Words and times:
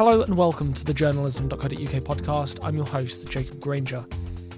Hello 0.00 0.22
and 0.22 0.34
welcome 0.34 0.72
to 0.72 0.82
the 0.82 0.94
journalism.co.uk 0.94 1.68
podcast. 1.68 2.58
I'm 2.62 2.74
your 2.74 2.86
host, 2.86 3.28
Jacob 3.28 3.60
Granger. 3.60 4.02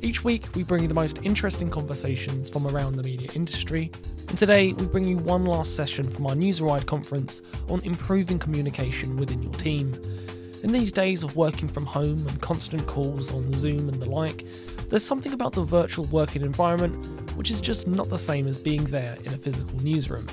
Each 0.01 0.23
week, 0.23 0.47
we 0.55 0.63
bring 0.63 0.83
you 0.83 0.89
the 0.89 0.95
most 0.95 1.19
interesting 1.25 1.69
conversations 1.69 2.49
from 2.49 2.65
around 2.69 2.95
the 2.95 3.03
media 3.03 3.29
industry. 3.35 3.91
And 4.29 4.39
today, 4.39 4.73
we 4.73 4.87
bring 4.87 5.03
you 5.03 5.17
one 5.17 5.45
last 5.45 5.75
session 5.75 6.09
from 6.09 6.29
our 6.29 6.37
News 6.37 6.61
Rewired 6.61 6.87
conference 6.87 7.43
on 7.69 7.81
improving 7.81 8.39
communication 8.39 9.17
within 9.17 9.43
your 9.43 9.53
team. 9.55 10.01
In 10.63 10.71
these 10.71 10.93
days 10.93 11.25
of 11.25 11.35
working 11.35 11.67
from 11.67 11.87
home 11.87 12.25
and 12.29 12.41
constant 12.41 12.87
calls 12.87 13.33
on 13.33 13.53
Zoom 13.53 13.89
and 13.89 14.01
the 14.01 14.09
like, 14.09 14.47
there's 14.91 15.05
something 15.05 15.33
about 15.33 15.55
the 15.55 15.65
virtual 15.65 16.05
working 16.05 16.43
environment 16.43 17.05
which 17.37 17.51
is 17.51 17.61
just 17.61 17.89
not 17.89 18.09
the 18.11 18.19
same 18.19 18.47
as 18.47 18.59
being 18.61 18.85
there 18.85 19.17
in 19.25 19.35
a 19.35 19.39
physical 19.39 19.77
newsroom. 19.81 20.29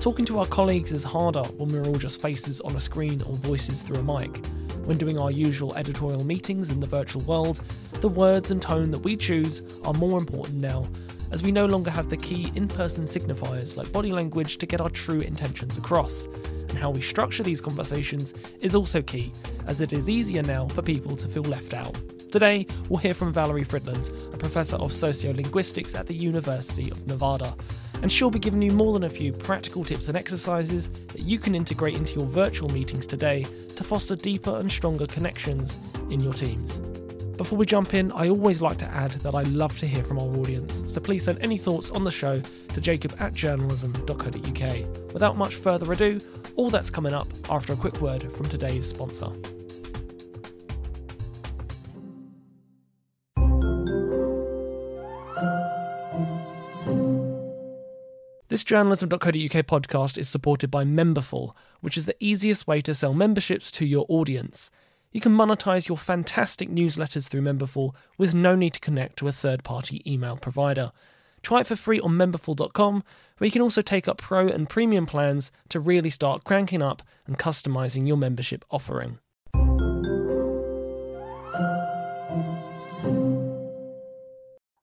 Talking 0.00 0.24
to 0.26 0.38
our 0.38 0.46
colleagues 0.46 0.92
is 0.92 1.02
harder 1.02 1.42
when 1.56 1.70
we're 1.70 1.84
all 1.84 1.98
just 1.98 2.22
faces 2.22 2.60
on 2.60 2.76
a 2.76 2.80
screen 2.80 3.20
or 3.22 3.34
voices 3.34 3.82
through 3.82 3.98
a 3.98 4.02
mic. 4.02 4.44
When 4.84 4.96
doing 4.96 5.18
our 5.18 5.32
usual 5.32 5.74
editorial 5.74 6.22
meetings 6.22 6.70
in 6.70 6.78
the 6.78 6.86
virtual 6.86 7.22
world, 7.22 7.62
the 8.00 8.08
words 8.08 8.52
and 8.52 8.62
tone 8.62 8.92
that 8.92 9.00
we 9.00 9.16
choose 9.16 9.60
are 9.82 9.92
more 9.92 10.16
important 10.20 10.60
now, 10.60 10.86
as 11.32 11.42
we 11.42 11.50
no 11.50 11.66
longer 11.66 11.90
have 11.90 12.10
the 12.10 12.16
key 12.16 12.52
in 12.54 12.68
person 12.68 13.02
signifiers 13.02 13.76
like 13.76 13.90
body 13.90 14.12
language 14.12 14.58
to 14.58 14.66
get 14.66 14.80
our 14.80 14.88
true 14.88 15.18
intentions 15.18 15.76
across. 15.76 16.26
And 16.68 16.78
how 16.78 16.90
we 16.90 17.02
structure 17.02 17.42
these 17.42 17.60
conversations 17.60 18.34
is 18.60 18.76
also 18.76 19.02
key, 19.02 19.32
as 19.66 19.80
it 19.80 19.92
is 19.92 20.08
easier 20.08 20.44
now 20.44 20.68
for 20.68 20.80
people 20.80 21.16
to 21.16 21.26
feel 21.26 21.42
left 21.42 21.74
out. 21.74 21.96
Today, 22.30 22.66
we'll 22.88 22.98
hear 22.98 23.14
from 23.14 23.32
Valerie 23.32 23.64
Fridlands, 23.64 24.10
a 24.32 24.36
professor 24.36 24.76
of 24.76 24.92
sociolinguistics 24.92 25.98
at 25.98 26.06
the 26.06 26.14
University 26.14 26.88
of 26.90 27.04
Nevada, 27.06 27.56
and 28.02 28.12
she'll 28.12 28.30
be 28.30 28.38
giving 28.38 28.62
you 28.62 28.72
more 28.72 28.92
than 28.92 29.04
a 29.04 29.10
few 29.10 29.32
practical 29.32 29.84
tips 29.84 30.08
and 30.08 30.16
exercises 30.16 30.88
that 31.08 31.20
you 31.20 31.38
can 31.38 31.54
integrate 31.54 31.94
into 31.94 32.14
your 32.14 32.26
virtual 32.26 32.68
meetings 32.70 33.06
today 33.06 33.46
to 33.76 33.84
foster 33.84 34.16
deeper 34.16 34.56
and 34.58 34.70
stronger 34.70 35.06
connections 35.06 35.78
in 36.10 36.20
your 36.20 36.32
teams. 36.32 36.80
Before 37.36 37.56
we 37.56 37.66
jump 37.66 37.94
in, 37.94 38.10
I 38.12 38.28
always 38.28 38.60
like 38.60 38.78
to 38.78 38.86
add 38.86 39.12
that 39.12 39.34
I 39.34 39.42
love 39.42 39.78
to 39.78 39.86
hear 39.86 40.02
from 40.02 40.18
our 40.18 40.26
audience, 40.26 40.82
so 40.86 41.00
please 41.00 41.24
send 41.24 41.38
any 41.40 41.56
thoughts 41.56 41.88
on 41.90 42.02
the 42.02 42.10
show 42.10 42.42
to 42.74 42.80
jacob 42.80 43.14
at 43.20 43.32
journalism.co.uk. 43.32 45.12
Without 45.12 45.36
much 45.36 45.54
further 45.54 45.92
ado, 45.92 46.20
all 46.56 46.68
that's 46.68 46.90
coming 46.90 47.14
up 47.14 47.28
after 47.48 47.72
a 47.72 47.76
quick 47.76 48.00
word 48.00 48.32
from 48.32 48.48
today's 48.48 48.86
sponsor. 48.86 49.30
This 58.58 58.64
journalism.co.uk 58.64 59.30
podcast 59.30 60.18
is 60.18 60.28
supported 60.28 60.68
by 60.68 60.82
Memberful, 60.82 61.52
which 61.80 61.96
is 61.96 62.06
the 62.06 62.16
easiest 62.18 62.66
way 62.66 62.80
to 62.80 62.92
sell 62.92 63.14
memberships 63.14 63.70
to 63.70 63.86
your 63.86 64.04
audience. 64.08 64.72
You 65.12 65.20
can 65.20 65.30
monetize 65.30 65.86
your 65.86 65.96
fantastic 65.96 66.68
newsletters 66.68 67.28
through 67.28 67.42
Memberful 67.42 67.94
with 68.16 68.34
no 68.34 68.56
need 68.56 68.74
to 68.74 68.80
connect 68.80 69.16
to 69.18 69.28
a 69.28 69.32
third 69.32 69.62
party 69.62 70.02
email 70.04 70.36
provider. 70.36 70.90
Try 71.40 71.60
it 71.60 71.68
for 71.68 71.76
free 71.76 72.00
on 72.00 72.14
memberful.com, 72.18 73.04
where 73.36 73.46
you 73.46 73.52
can 73.52 73.62
also 73.62 73.80
take 73.80 74.08
up 74.08 74.18
pro 74.18 74.48
and 74.48 74.68
premium 74.68 75.06
plans 75.06 75.52
to 75.68 75.78
really 75.78 76.10
start 76.10 76.42
cranking 76.42 76.82
up 76.82 77.04
and 77.28 77.38
customizing 77.38 78.08
your 78.08 78.16
membership 78.16 78.64
offering. 78.72 79.20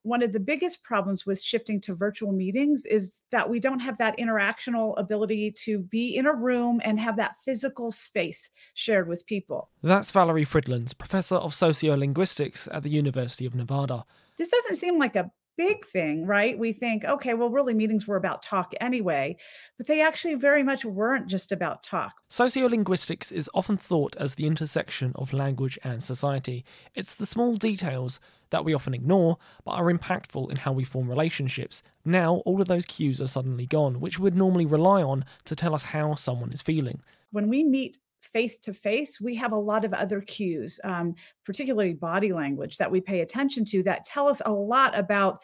One 0.06 0.22
of 0.22 0.32
the 0.32 0.40
biggest 0.40 0.82
problems 0.82 1.26
with 1.26 1.42
shifting 1.42 1.80
to 1.82 1.94
virtual 1.94 2.32
meetings 2.32 2.86
is 2.86 3.22
that 3.32 3.50
we 3.50 3.58
don't 3.58 3.80
have 3.80 3.98
that 3.98 4.16
interactional 4.18 4.94
ability 4.98 5.50
to 5.50 5.80
be 5.80 6.16
in 6.16 6.26
a 6.26 6.32
room 6.32 6.80
and 6.84 7.00
have 7.00 7.16
that 7.16 7.34
physical 7.44 7.90
space 7.90 8.48
shared 8.74 9.08
with 9.08 9.26
people. 9.26 9.70
That's 9.82 10.12
Valerie 10.12 10.46
Fridlands, 10.46 10.96
professor 10.96 11.36
of 11.36 11.52
sociolinguistics 11.52 12.68
at 12.72 12.84
the 12.84 12.90
University 12.90 13.46
of 13.46 13.54
Nevada. 13.54 14.04
This 14.38 14.48
doesn't 14.48 14.76
seem 14.76 14.98
like 14.98 15.16
a 15.16 15.30
big 15.56 15.86
thing, 15.86 16.26
right? 16.26 16.58
We 16.58 16.72
think, 16.72 17.04
okay, 17.04 17.34
well, 17.34 17.50
really, 17.50 17.74
meetings 17.74 18.06
were 18.06 18.16
about 18.16 18.42
talk 18.42 18.72
anyway, 18.80 19.36
but 19.78 19.86
they 19.86 20.00
actually 20.00 20.34
very 20.34 20.62
much 20.62 20.84
weren't 20.84 21.26
just 21.26 21.52
about 21.52 21.82
talk. 21.82 22.12
Sociolinguistics 22.30 23.32
is 23.32 23.50
often 23.54 23.76
thought 23.76 24.16
as 24.16 24.34
the 24.34 24.46
intersection 24.46 25.12
of 25.14 25.32
language 25.32 25.78
and 25.82 26.02
society. 26.02 26.64
It's 26.94 27.14
the 27.14 27.26
small 27.26 27.56
details 27.56 28.20
that 28.50 28.64
we 28.64 28.74
often 28.74 28.94
ignore, 28.94 29.38
but 29.64 29.72
are 29.72 29.92
impactful 29.92 30.50
in 30.50 30.56
how 30.56 30.72
we 30.72 30.84
form 30.84 31.08
relationships. 31.08 31.82
Now, 32.04 32.36
all 32.44 32.60
of 32.60 32.68
those 32.68 32.86
cues 32.86 33.20
are 33.20 33.26
suddenly 33.26 33.66
gone, 33.66 34.00
which 34.00 34.18
we'd 34.18 34.36
normally 34.36 34.66
rely 34.66 35.02
on 35.02 35.24
to 35.44 35.56
tell 35.56 35.74
us 35.74 35.82
how 35.84 36.14
someone 36.14 36.52
is 36.52 36.62
feeling. 36.62 37.02
When 37.32 37.48
we 37.48 37.64
meet 37.64 37.98
face 38.26 38.58
to 38.58 38.72
face, 38.72 39.20
we 39.20 39.34
have 39.36 39.52
a 39.52 39.56
lot 39.56 39.84
of 39.84 39.94
other 39.94 40.20
cues, 40.20 40.78
um, 40.84 41.14
particularly 41.44 41.94
body 41.94 42.32
language, 42.32 42.76
that 42.76 42.90
we 42.90 43.00
pay 43.00 43.20
attention 43.20 43.64
to 43.66 43.82
that 43.84 44.04
tell 44.04 44.28
us 44.28 44.42
a 44.44 44.52
lot 44.52 44.98
about 44.98 45.42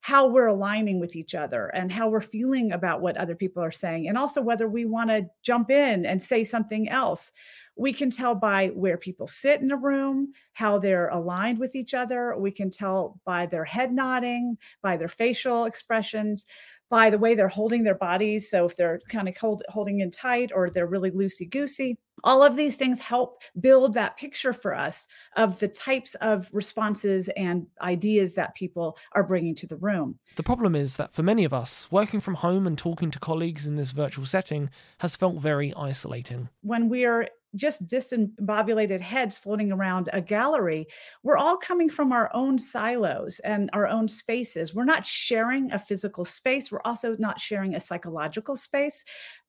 how 0.00 0.26
we're 0.26 0.48
aligning 0.48 1.00
with 1.00 1.16
each 1.16 1.34
other 1.34 1.68
and 1.68 1.90
how 1.90 2.10
we're 2.10 2.20
feeling 2.20 2.72
about 2.72 3.00
what 3.00 3.16
other 3.16 3.34
people 3.34 3.62
are 3.62 3.70
saying, 3.70 4.06
and 4.06 4.18
also 4.18 4.42
whether 4.42 4.68
we 4.68 4.84
want 4.84 5.08
to 5.08 5.26
jump 5.42 5.70
in 5.70 6.04
and 6.04 6.20
say 6.20 6.44
something 6.44 6.90
else. 6.90 7.32
We 7.76 7.92
can 7.92 8.10
tell 8.10 8.34
by 8.34 8.68
where 8.68 8.98
people 8.98 9.26
sit 9.26 9.62
in 9.62 9.72
a 9.72 9.76
room, 9.76 10.32
how 10.52 10.78
they're 10.78 11.08
aligned 11.08 11.58
with 11.58 11.74
each 11.74 11.94
other. 11.94 12.36
We 12.36 12.50
can 12.50 12.70
tell 12.70 13.18
by 13.24 13.46
their 13.46 13.64
head 13.64 13.92
nodding, 13.92 14.58
by 14.82 14.98
their 14.98 15.08
facial 15.08 15.64
expressions 15.64 16.44
by 16.90 17.10
the 17.10 17.18
way 17.18 17.34
they're 17.34 17.48
holding 17.48 17.84
their 17.84 17.94
bodies. 17.94 18.50
So 18.50 18.66
if 18.66 18.76
they're 18.76 19.00
kind 19.08 19.28
of 19.28 19.36
hold, 19.36 19.62
holding 19.68 20.00
in 20.00 20.10
tight 20.10 20.50
or 20.54 20.68
they're 20.68 20.86
really 20.86 21.10
loosey 21.10 21.50
goosey, 21.50 21.98
all 22.22 22.42
of 22.42 22.56
these 22.56 22.76
things 22.76 23.00
help 23.00 23.38
build 23.60 23.94
that 23.94 24.16
picture 24.16 24.52
for 24.52 24.74
us 24.74 25.06
of 25.36 25.58
the 25.58 25.68
types 25.68 26.14
of 26.16 26.48
responses 26.52 27.28
and 27.36 27.66
ideas 27.80 28.34
that 28.34 28.54
people 28.54 28.96
are 29.12 29.24
bringing 29.24 29.54
to 29.56 29.66
the 29.66 29.76
room. 29.76 30.18
The 30.36 30.42
problem 30.42 30.74
is 30.74 30.96
that 30.96 31.12
for 31.12 31.22
many 31.22 31.44
of 31.44 31.52
us, 31.52 31.88
working 31.90 32.20
from 32.20 32.34
home 32.34 32.66
and 32.66 32.78
talking 32.78 33.10
to 33.10 33.18
colleagues 33.18 33.66
in 33.66 33.76
this 33.76 33.92
virtual 33.92 34.26
setting 34.26 34.70
has 34.98 35.16
felt 35.16 35.36
very 35.36 35.74
isolating. 35.74 36.48
When 36.62 36.88
we 36.88 37.04
are 37.04 37.28
just 37.54 37.86
disembobulated 37.86 39.00
heads 39.00 39.38
floating 39.38 39.72
around 39.72 40.08
a 40.12 40.20
gallery. 40.20 40.86
We're 41.22 41.36
all 41.36 41.56
coming 41.56 41.88
from 41.88 42.12
our 42.12 42.30
own 42.34 42.58
silos 42.58 43.40
and 43.40 43.70
our 43.72 43.86
own 43.86 44.08
spaces. 44.08 44.74
We're 44.74 44.84
not 44.84 45.06
sharing 45.06 45.72
a 45.72 45.78
physical 45.78 46.24
space. 46.24 46.70
We're 46.70 46.80
also 46.84 47.14
not 47.18 47.40
sharing 47.40 47.74
a 47.74 47.80
psychological 47.80 48.56
space. 48.56 49.04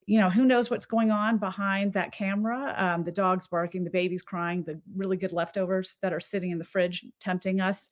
You 0.06 0.20
know, 0.20 0.30
who 0.30 0.44
knows 0.44 0.70
what's 0.70 0.86
going 0.86 1.10
on 1.10 1.38
behind 1.38 1.92
that 1.94 2.12
camera? 2.12 2.74
Um, 2.76 3.02
the 3.02 3.10
dog's 3.10 3.48
barking, 3.48 3.82
the 3.82 3.90
baby's 3.90 4.22
crying, 4.22 4.62
the 4.62 4.80
really 4.94 5.16
good 5.16 5.32
leftovers 5.32 5.98
that 6.02 6.12
are 6.12 6.20
sitting 6.20 6.50
in 6.50 6.58
the 6.58 6.64
fridge 6.64 7.04
tempting 7.20 7.60
us 7.60 7.90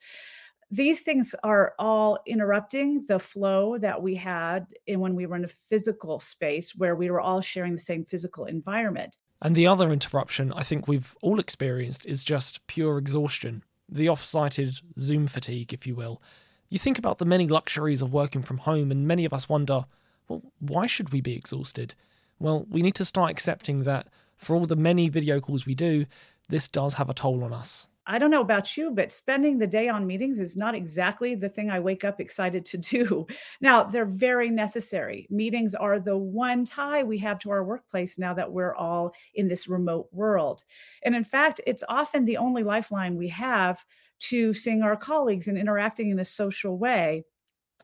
these 0.70 1.02
things 1.02 1.34
are 1.44 1.75
all 1.78 2.19
interrupting 2.26 3.00
the 3.06 3.19
flow 3.19 3.78
that 3.78 4.02
we 4.02 4.14
had 4.14 4.66
in 4.86 5.00
when 5.00 5.14
we 5.14 5.26
were 5.26 5.36
in 5.36 5.44
a 5.44 5.48
physical 5.69 6.19
space 6.19 6.75
where 6.75 6.96
we 6.96 7.10
were 7.10 7.20
all 7.20 7.41
sharing 7.41 7.75
the 7.75 7.81
same 7.81 8.04
physical 8.04 8.46
environment. 8.46 9.16
And 9.44 9.55
the 9.55 9.66
other 9.66 9.93
interruption 9.93 10.55
I 10.55 10.62
think 10.62 10.88
we've 10.88 11.15
all 11.21 11.38
experienced 11.38 12.06
is 12.06 12.25
just 12.25 12.66
pure 12.66 12.97
exhaustion, 12.97 13.62
the 13.87 14.09
off 14.09 14.25
cited 14.25 14.81
Zoom 14.99 15.27
fatigue, 15.27 15.75
if 15.75 15.87
you 15.87 15.94
will. 15.94 16.22
You 16.71 16.78
think 16.78 16.99
about 16.99 17.19
the 17.19 17.27
many 17.27 17.47
luxuries 17.47 18.00
of 18.00 18.10
working 18.10 18.41
from 18.41 18.56
home, 18.56 18.91
and 18.91 19.06
many 19.06 19.27
of 19.27 19.34
us 19.34 19.47
wonder, 19.47 19.84
well, 20.28 20.41
why 20.60 20.87
should 20.87 21.12
we 21.12 21.21
be 21.21 21.34
exhausted? 21.34 21.94
Well, 22.38 22.65
we 22.71 22.81
need 22.81 22.94
to 22.94 23.05
start 23.05 23.31
accepting 23.31 23.84
that 23.84 24.09
for 24.38 24.56
all 24.56 24.65
the 24.65 24.77
many 24.77 25.10
video 25.10 25.41
calls 25.41 25.66
we 25.66 25.75
do, 25.75 26.06
this 26.49 26.66
does 26.66 26.94
have 26.94 27.11
a 27.11 27.15
toll 27.15 27.44
on 27.44 27.53
us. 27.53 27.88
I 28.06 28.19
don't 28.19 28.31
know 28.31 28.42
about 28.42 28.76
you, 28.76 28.91
but 28.91 29.12
spending 29.12 29.59
the 29.59 29.66
day 29.66 29.88
on 29.88 30.06
meetings 30.06 30.41
is 30.41 30.56
not 30.56 30.75
exactly 30.75 31.34
the 31.34 31.48
thing 31.48 31.70
I 31.70 31.81
wake 31.81 32.04
up 32.04 32.20
excited 32.20 32.65
to 32.66 32.78
do. 32.78 33.26
Now, 33.60 33.84
they're 33.84 34.04
very 34.04 34.50
necessary. 34.50 35.26
Meetings 35.31 35.75
are 35.75 35.98
the 35.98 36.16
one 36.16 36.64
tie 36.64 37.03
we 37.03 37.16
have 37.19 37.38
to 37.41 37.50
our 37.50 37.64
workplace 37.64 38.19
now 38.19 38.34
that 38.34 38.50
we're 38.50 38.75
all 38.75 39.12
in 39.34 39.49
this 39.49 39.69
remote 39.69 40.08
world. 40.12 40.64
And 41.02 41.14
in 41.14 41.25
fact, 41.25 41.61
it's 41.67 41.84
often 41.88 42.25
the 42.25 42.37
only 42.37 42.62
lifeline 42.62 43.17
we 43.17 43.29
have 43.29 43.84
to 44.20 44.52
seeing 44.52 44.82
our 44.82 44.96
colleagues 44.96 45.49
and 45.49 45.56
interacting 45.56 46.11
in 46.11 46.19
a 46.19 46.25
social 46.25 46.76
way 46.76 47.25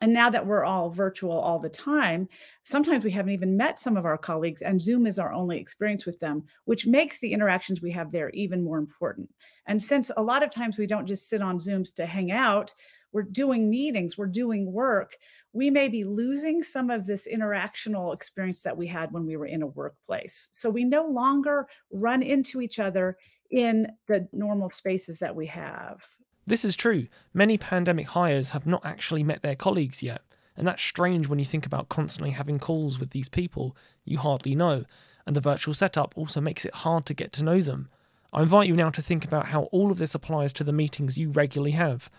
and 0.00 0.12
now 0.12 0.30
that 0.30 0.46
we're 0.46 0.64
all 0.64 0.90
virtual 0.90 1.38
all 1.38 1.58
the 1.58 1.68
time, 1.68 2.28
sometimes 2.64 3.04
we 3.04 3.10
haven't 3.10 3.32
even 3.32 3.56
met 3.56 3.78
some 3.78 3.96
of 3.96 4.06
our 4.06 4.16
colleagues, 4.16 4.62
and 4.62 4.80
Zoom 4.80 5.06
is 5.06 5.18
our 5.18 5.32
only 5.32 5.58
experience 5.58 6.06
with 6.06 6.18
them, 6.20 6.44
which 6.64 6.86
makes 6.86 7.18
the 7.18 7.32
interactions 7.32 7.82
we 7.82 7.90
have 7.92 8.10
there 8.10 8.30
even 8.30 8.62
more 8.62 8.78
important. 8.78 9.28
And 9.66 9.82
since 9.82 10.10
a 10.16 10.22
lot 10.22 10.42
of 10.42 10.50
times 10.50 10.78
we 10.78 10.86
don't 10.86 11.06
just 11.06 11.28
sit 11.28 11.42
on 11.42 11.58
Zooms 11.58 11.94
to 11.94 12.06
hang 12.06 12.32
out, 12.32 12.72
we're 13.12 13.22
doing 13.22 13.68
meetings, 13.68 14.16
we're 14.16 14.26
doing 14.26 14.72
work, 14.72 15.16
we 15.52 15.68
may 15.68 15.88
be 15.88 16.04
losing 16.04 16.62
some 16.62 16.90
of 16.90 17.06
this 17.06 17.26
interactional 17.32 18.14
experience 18.14 18.62
that 18.62 18.76
we 18.76 18.86
had 18.86 19.12
when 19.12 19.26
we 19.26 19.36
were 19.36 19.46
in 19.46 19.62
a 19.62 19.66
workplace. 19.66 20.48
So 20.52 20.70
we 20.70 20.84
no 20.84 21.06
longer 21.06 21.66
run 21.90 22.22
into 22.22 22.60
each 22.60 22.78
other 22.78 23.18
in 23.50 23.88
the 24.06 24.28
normal 24.32 24.70
spaces 24.70 25.18
that 25.18 25.34
we 25.34 25.46
have. 25.46 26.04
This 26.50 26.64
is 26.64 26.74
true. 26.74 27.06
Many 27.32 27.58
pandemic 27.58 28.08
hires 28.08 28.50
have 28.50 28.66
not 28.66 28.84
actually 28.84 29.22
met 29.22 29.40
their 29.40 29.54
colleagues 29.54 30.02
yet, 30.02 30.22
and 30.56 30.66
that's 30.66 30.82
strange 30.82 31.28
when 31.28 31.38
you 31.38 31.44
think 31.44 31.64
about 31.64 31.88
constantly 31.88 32.32
having 32.32 32.58
calls 32.58 32.98
with 32.98 33.10
these 33.10 33.28
people 33.28 33.76
you 34.04 34.18
hardly 34.18 34.56
know, 34.56 34.84
and 35.24 35.36
the 35.36 35.40
virtual 35.40 35.74
setup 35.74 36.12
also 36.16 36.40
makes 36.40 36.64
it 36.64 36.74
hard 36.74 37.06
to 37.06 37.14
get 37.14 37.32
to 37.34 37.44
know 37.44 37.60
them. 37.60 37.88
I 38.32 38.42
invite 38.42 38.66
you 38.66 38.74
now 38.74 38.90
to 38.90 39.00
think 39.00 39.24
about 39.24 39.46
how 39.46 39.68
all 39.70 39.92
of 39.92 39.98
this 39.98 40.12
applies 40.12 40.52
to 40.54 40.64
the 40.64 40.72
meetings 40.72 41.16
you 41.16 41.30
regularly 41.30 41.70
have. 41.70 42.10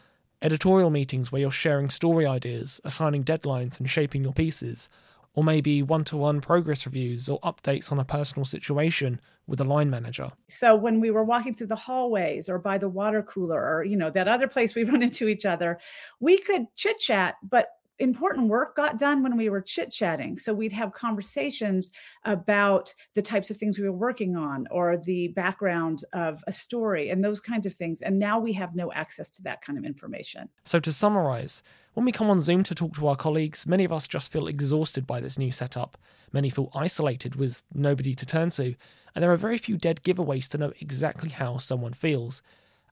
Editorial 0.41 0.91
meetings 0.91 1.29
where 1.29 1.41
you're 1.41 1.51
sharing 1.51 1.89
story 1.89 2.25
ideas, 2.25 2.79
assigning 2.85 3.25
deadlines, 3.25 3.81
and 3.81 3.89
shaping 3.89 4.23
your 4.23 4.31
pieces. 4.31 4.87
Or 5.33 5.43
maybe 5.43 5.81
one 5.81 6.03
to 6.05 6.17
one 6.17 6.41
progress 6.41 6.85
reviews 6.85 7.29
or 7.29 7.39
updates 7.39 7.91
on 7.91 7.99
a 7.99 8.05
personal 8.05 8.43
situation 8.43 9.21
with 9.47 9.61
a 9.61 9.63
line 9.63 9.89
manager. 9.89 10.31
So 10.49 10.75
when 10.75 10.99
we 10.99 11.11
were 11.11 11.23
walking 11.23 11.53
through 11.53 11.67
the 11.67 11.75
hallways 11.75 12.49
or 12.49 12.59
by 12.59 12.77
the 12.77 12.89
water 12.89 13.23
cooler 13.23 13.61
or, 13.61 13.83
you 13.83 13.95
know, 13.95 14.09
that 14.11 14.27
other 14.27 14.47
place 14.47 14.75
we 14.75 14.83
run 14.91 15.01
into 15.01 15.27
each 15.27 15.45
other, 15.45 15.79
we 16.19 16.37
could 16.37 16.65
chit 16.75 16.99
chat, 16.99 17.35
but 17.43 17.69
important 18.01 18.47
work 18.47 18.75
got 18.75 18.97
done 18.97 19.23
when 19.23 19.37
we 19.37 19.49
were 19.49 19.61
chit 19.61 19.91
chatting. 19.91 20.37
So 20.37 20.53
we'd 20.53 20.73
have 20.73 20.91
conversations 20.93 21.91
about 22.25 22.93
the 23.15 23.21
types 23.21 23.49
of 23.49 23.57
things 23.57 23.77
we 23.77 23.85
were 23.85 23.91
working 23.91 24.35
on 24.35 24.67
or 24.71 24.97
the 24.97 25.29
background 25.29 26.03
of 26.13 26.43
a 26.47 26.53
story 26.53 27.09
and 27.09 27.23
those 27.23 27.39
kinds 27.39 27.65
of 27.65 27.73
things. 27.73 28.01
And 28.01 28.19
now 28.19 28.39
we 28.39 28.53
have 28.53 28.75
no 28.75 28.91
access 28.91 29.29
to 29.31 29.43
that 29.43 29.61
kind 29.61 29.77
of 29.77 29.85
information. 29.85 30.49
So 30.65 30.79
to 30.79 30.91
summarize, 30.91 31.63
when 31.93 32.05
we 32.05 32.11
come 32.11 32.29
on 32.29 32.41
Zoom 32.41 32.63
to 32.63 32.75
talk 32.75 32.95
to 32.95 33.07
our 33.07 33.15
colleagues, 33.15 33.67
many 33.67 33.83
of 33.83 33.91
us 33.91 34.07
just 34.07 34.31
feel 34.31 34.47
exhausted 34.47 35.05
by 35.05 35.19
this 35.19 35.37
new 35.37 35.51
setup. 35.51 35.97
Many 36.31 36.49
feel 36.49 36.71
isolated 36.73 37.35
with 37.35 37.61
nobody 37.73 38.15
to 38.15 38.25
turn 38.25 38.49
to, 38.51 38.75
and 39.13 39.21
there 39.21 39.31
are 39.31 39.37
very 39.37 39.57
few 39.57 39.77
dead 39.77 40.01
giveaways 40.03 40.47
to 40.49 40.57
know 40.57 40.71
exactly 40.79 41.29
how 41.29 41.57
someone 41.57 41.93
feels. 41.93 42.41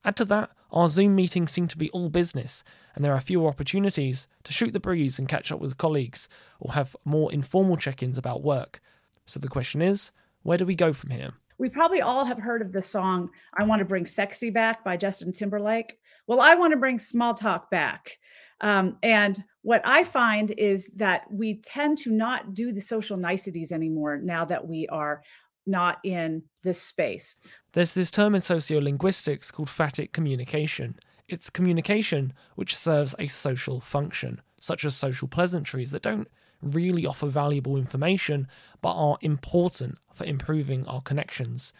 Add 0.05 0.15
to 0.17 0.25
that, 0.25 0.51
our 0.71 0.87
Zoom 0.87 1.15
meetings 1.15 1.51
seem 1.51 1.67
to 1.67 1.77
be 1.77 1.89
all 1.91 2.09
business, 2.09 2.63
and 2.95 3.03
there 3.03 3.13
are 3.13 3.19
fewer 3.19 3.49
opportunities 3.49 4.27
to 4.43 4.53
shoot 4.53 4.71
the 4.71 4.79
breeze 4.79 5.19
and 5.19 5.27
catch 5.27 5.51
up 5.51 5.59
with 5.59 5.77
colleagues 5.77 6.29
or 6.59 6.73
have 6.73 6.95
more 7.03 7.31
informal 7.33 7.75
check 7.75 8.01
ins 8.01 8.17
about 8.17 8.43
work. 8.43 8.79
So 9.25 9.39
the 9.39 9.47
question 9.47 9.81
is 9.81 10.11
where 10.43 10.57
do 10.57 10.65
we 10.65 10.75
go 10.75 10.93
from 10.93 11.09
here? 11.09 11.33
We 11.57 11.67
probably 11.67 12.01
all 12.01 12.23
have 12.23 12.39
heard 12.39 12.61
of 12.61 12.71
the 12.71 12.83
song 12.83 13.29
I 13.57 13.63
Want 13.63 13.79
to 13.79 13.85
Bring 13.85 14.05
Sexy 14.05 14.49
Back 14.49 14.85
by 14.85 14.95
Justin 14.95 15.33
Timberlake. 15.33 15.97
Well, 16.25 16.39
I 16.39 16.55
want 16.55 16.71
to 16.71 16.79
bring 16.79 16.97
small 16.97 17.33
talk 17.33 17.69
back. 17.69 18.17
Um, 18.61 18.97
and 19.03 19.43
what 19.61 19.81
I 19.83 20.05
find 20.05 20.51
is 20.51 20.89
that 20.95 21.23
we 21.29 21.61
tend 21.61 21.97
to 21.99 22.11
not 22.11 22.53
do 22.53 22.71
the 22.71 22.79
social 22.79 23.17
niceties 23.17 23.73
anymore 23.73 24.17
now 24.17 24.45
that 24.45 24.65
we 24.65 24.87
are 24.87 25.21
not 25.65 25.99
in 26.03 26.43
this 26.63 26.81
space. 26.81 27.37
There's 27.73 27.93
this 27.93 28.11
term 28.11 28.35
in 28.35 28.41
sociolinguistics 28.41 29.51
called 29.51 29.69
phatic 29.69 30.11
communication. 30.11 30.99
It's 31.27 31.49
communication 31.49 32.33
which 32.55 32.75
serves 32.75 33.13
a 33.19 33.27
social 33.27 33.79
function, 33.79 34.41
such 34.59 34.83
as 34.83 34.95
social 34.95 35.27
pleasantries 35.27 35.91
that 35.91 36.01
don't 36.01 36.27
really 36.61 37.05
offer 37.05 37.27
valuable 37.27 37.77
information 37.77 38.47
but 38.81 38.93
are 38.93 39.17
important 39.21 39.97
for 40.13 40.25
improving 40.25 40.85
our 40.87 41.01
connections. 41.01 41.71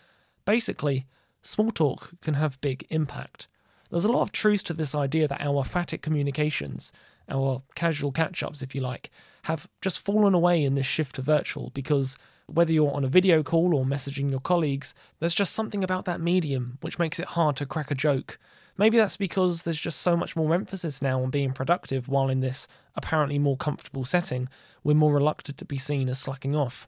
Basically, 0.45 1.05
small 1.41 1.71
talk 1.71 2.11
can 2.21 2.35
have 2.35 2.61
big 2.61 2.85
impact. 2.89 3.47
There's 3.89 4.05
a 4.05 4.11
lot 4.11 4.21
of 4.21 4.31
truth 4.31 4.63
to 4.65 4.73
this 4.73 4.93
idea 4.93 5.27
that 5.27 5.41
our 5.41 5.63
phatic 5.63 6.01
communications, 6.01 6.93
our 7.27 7.63
casual 7.75 8.11
catch 8.11 8.43
ups, 8.43 8.61
if 8.61 8.75
you 8.75 8.81
like, 8.81 9.09
have 9.43 9.67
just 9.81 9.99
fallen 9.99 10.33
away 10.33 10.63
in 10.63 10.75
this 10.75 10.85
shift 10.85 11.15
to 11.15 11.21
virtual 11.21 11.71
because 11.73 12.17
whether 12.53 12.71
you're 12.71 12.93
on 12.93 13.03
a 13.03 13.09
video 13.09 13.43
call 13.43 13.75
or 13.75 13.85
messaging 13.85 14.29
your 14.29 14.39
colleagues, 14.39 14.93
there's 15.19 15.33
just 15.33 15.53
something 15.53 15.83
about 15.83 16.05
that 16.05 16.21
medium 16.21 16.77
which 16.81 16.99
makes 16.99 17.19
it 17.19 17.27
hard 17.27 17.55
to 17.57 17.65
crack 17.65 17.91
a 17.91 17.95
joke. 17.95 18.37
Maybe 18.77 18.97
that's 18.97 19.17
because 19.17 19.63
there's 19.63 19.79
just 19.79 20.01
so 20.01 20.15
much 20.15 20.35
more 20.35 20.53
emphasis 20.53 21.01
now 21.01 21.21
on 21.21 21.29
being 21.29 21.51
productive, 21.51 22.07
while 22.07 22.29
in 22.29 22.39
this 22.39 22.67
apparently 22.95 23.37
more 23.37 23.57
comfortable 23.57 24.05
setting, 24.05 24.47
we're 24.83 24.93
more 24.93 25.13
reluctant 25.13 25.57
to 25.57 25.65
be 25.65 25.77
seen 25.77 26.07
as 26.07 26.19
slacking 26.19 26.55
off. 26.55 26.87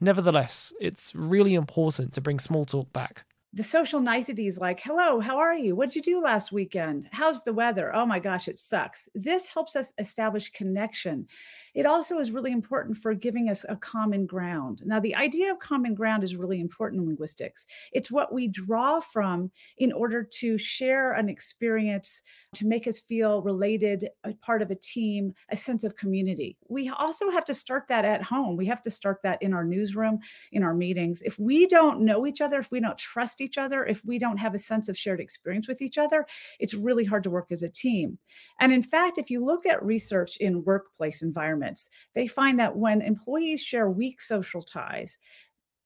Nevertheless, 0.00 0.72
it's 0.80 1.14
really 1.14 1.54
important 1.54 2.12
to 2.14 2.20
bring 2.20 2.38
small 2.38 2.64
talk 2.64 2.92
back 2.92 3.24
the 3.52 3.64
social 3.64 3.98
niceties 3.98 4.58
like 4.58 4.80
hello 4.80 5.18
how 5.18 5.36
are 5.38 5.56
you? 5.56 5.74
What 5.74 5.88
did 5.88 5.96
you 5.96 6.14
do 6.14 6.22
last 6.22 6.52
weekend? 6.52 7.08
How's 7.10 7.42
the 7.42 7.52
weather? 7.52 7.92
Oh 7.94 8.06
my 8.06 8.20
gosh 8.20 8.46
it 8.46 8.60
sucks. 8.60 9.08
This 9.14 9.46
helps 9.46 9.74
us 9.74 9.92
establish 9.98 10.52
connection. 10.52 11.26
It 11.74 11.86
also 11.86 12.18
is 12.18 12.30
really 12.30 12.52
important 12.52 12.96
for 12.96 13.14
giving 13.14 13.48
us 13.48 13.64
a 13.68 13.76
common 13.76 14.26
ground. 14.26 14.82
Now, 14.84 15.00
the 15.00 15.14
idea 15.14 15.52
of 15.52 15.58
common 15.58 15.94
ground 15.94 16.24
is 16.24 16.36
really 16.36 16.60
important 16.60 17.00
in 17.00 17.06
linguistics. 17.06 17.66
It's 17.92 18.10
what 18.10 18.32
we 18.32 18.48
draw 18.48 19.00
from 19.00 19.50
in 19.78 19.92
order 19.92 20.22
to 20.22 20.58
share 20.58 21.12
an 21.12 21.28
experience, 21.28 22.22
to 22.52 22.66
make 22.66 22.88
us 22.88 22.98
feel 22.98 23.42
related, 23.42 24.08
a 24.24 24.34
part 24.34 24.60
of 24.60 24.70
a 24.70 24.74
team, 24.74 25.32
a 25.50 25.56
sense 25.56 25.84
of 25.84 25.96
community. 25.96 26.56
We 26.68 26.88
also 26.88 27.30
have 27.30 27.44
to 27.44 27.54
start 27.54 27.84
that 27.88 28.04
at 28.04 28.22
home. 28.22 28.56
We 28.56 28.66
have 28.66 28.82
to 28.82 28.90
start 28.90 29.20
that 29.22 29.40
in 29.40 29.54
our 29.54 29.64
newsroom, 29.64 30.18
in 30.50 30.64
our 30.64 30.74
meetings. 30.74 31.22
If 31.22 31.38
we 31.38 31.66
don't 31.66 32.00
know 32.00 32.26
each 32.26 32.40
other, 32.40 32.58
if 32.58 32.70
we 32.72 32.80
don't 32.80 32.98
trust 32.98 33.40
each 33.40 33.56
other, 33.56 33.84
if 33.86 34.04
we 34.04 34.18
don't 34.18 34.36
have 34.38 34.54
a 34.54 34.58
sense 34.58 34.88
of 34.88 34.98
shared 34.98 35.20
experience 35.20 35.68
with 35.68 35.80
each 35.80 35.96
other, 35.96 36.26
it's 36.58 36.74
really 36.74 37.04
hard 37.04 37.22
to 37.22 37.30
work 37.30 37.52
as 37.52 37.62
a 37.62 37.68
team. 37.68 38.18
And 38.58 38.72
in 38.72 38.82
fact, 38.82 39.16
if 39.18 39.30
you 39.30 39.44
look 39.44 39.64
at 39.64 39.84
research 39.84 40.36
in 40.38 40.64
workplace 40.64 41.22
environments, 41.22 41.88
they 42.14 42.26
find 42.26 42.58
that 42.58 42.76
when 42.76 43.00
employees 43.00 43.62
share 43.62 43.90
weak 43.90 44.20
social 44.20 44.62
ties, 44.62 45.18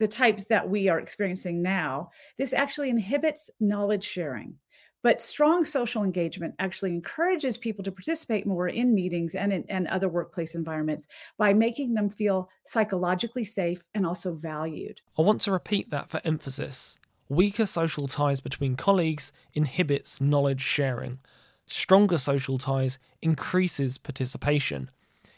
the 0.00 0.08
types 0.08 0.46
that 0.46 0.68
we 0.68 0.88
are 0.88 0.98
experiencing 0.98 1.62
now, 1.62 2.10
this 2.38 2.52
actually 2.52 2.90
inhibits 2.90 3.50
knowledge 3.60 4.04
sharing. 4.04 4.54
But 5.04 5.20
strong 5.20 5.66
social 5.66 6.02
engagement 6.02 6.54
actually 6.58 6.92
encourages 6.92 7.58
people 7.58 7.84
to 7.84 7.92
participate 7.92 8.46
more 8.46 8.68
in 8.68 8.94
meetings 8.94 9.34
and 9.34 9.52
in 9.52 9.66
and 9.68 9.86
other 9.88 10.08
workplace 10.08 10.54
environments 10.54 11.06
by 11.36 11.52
making 11.52 11.92
them 11.92 12.08
feel 12.08 12.48
psychologically 12.64 13.44
safe 13.44 13.84
and 13.94 14.06
also 14.06 14.32
valued. 14.32 15.02
I 15.18 15.22
want 15.22 15.42
to 15.42 15.52
repeat 15.52 15.90
that 15.90 16.08
for 16.08 16.22
emphasis. 16.24 16.98
Weaker 17.28 17.66
social 17.66 18.06
ties 18.06 18.40
between 18.40 18.76
colleagues 18.76 19.30
inhibits 19.52 20.22
knowledge 20.22 20.62
sharing. 20.62 21.18
Stronger 21.66 22.16
social 22.16 22.56
ties 22.56 22.98
increases 23.20 23.98
participation. 23.98 24.90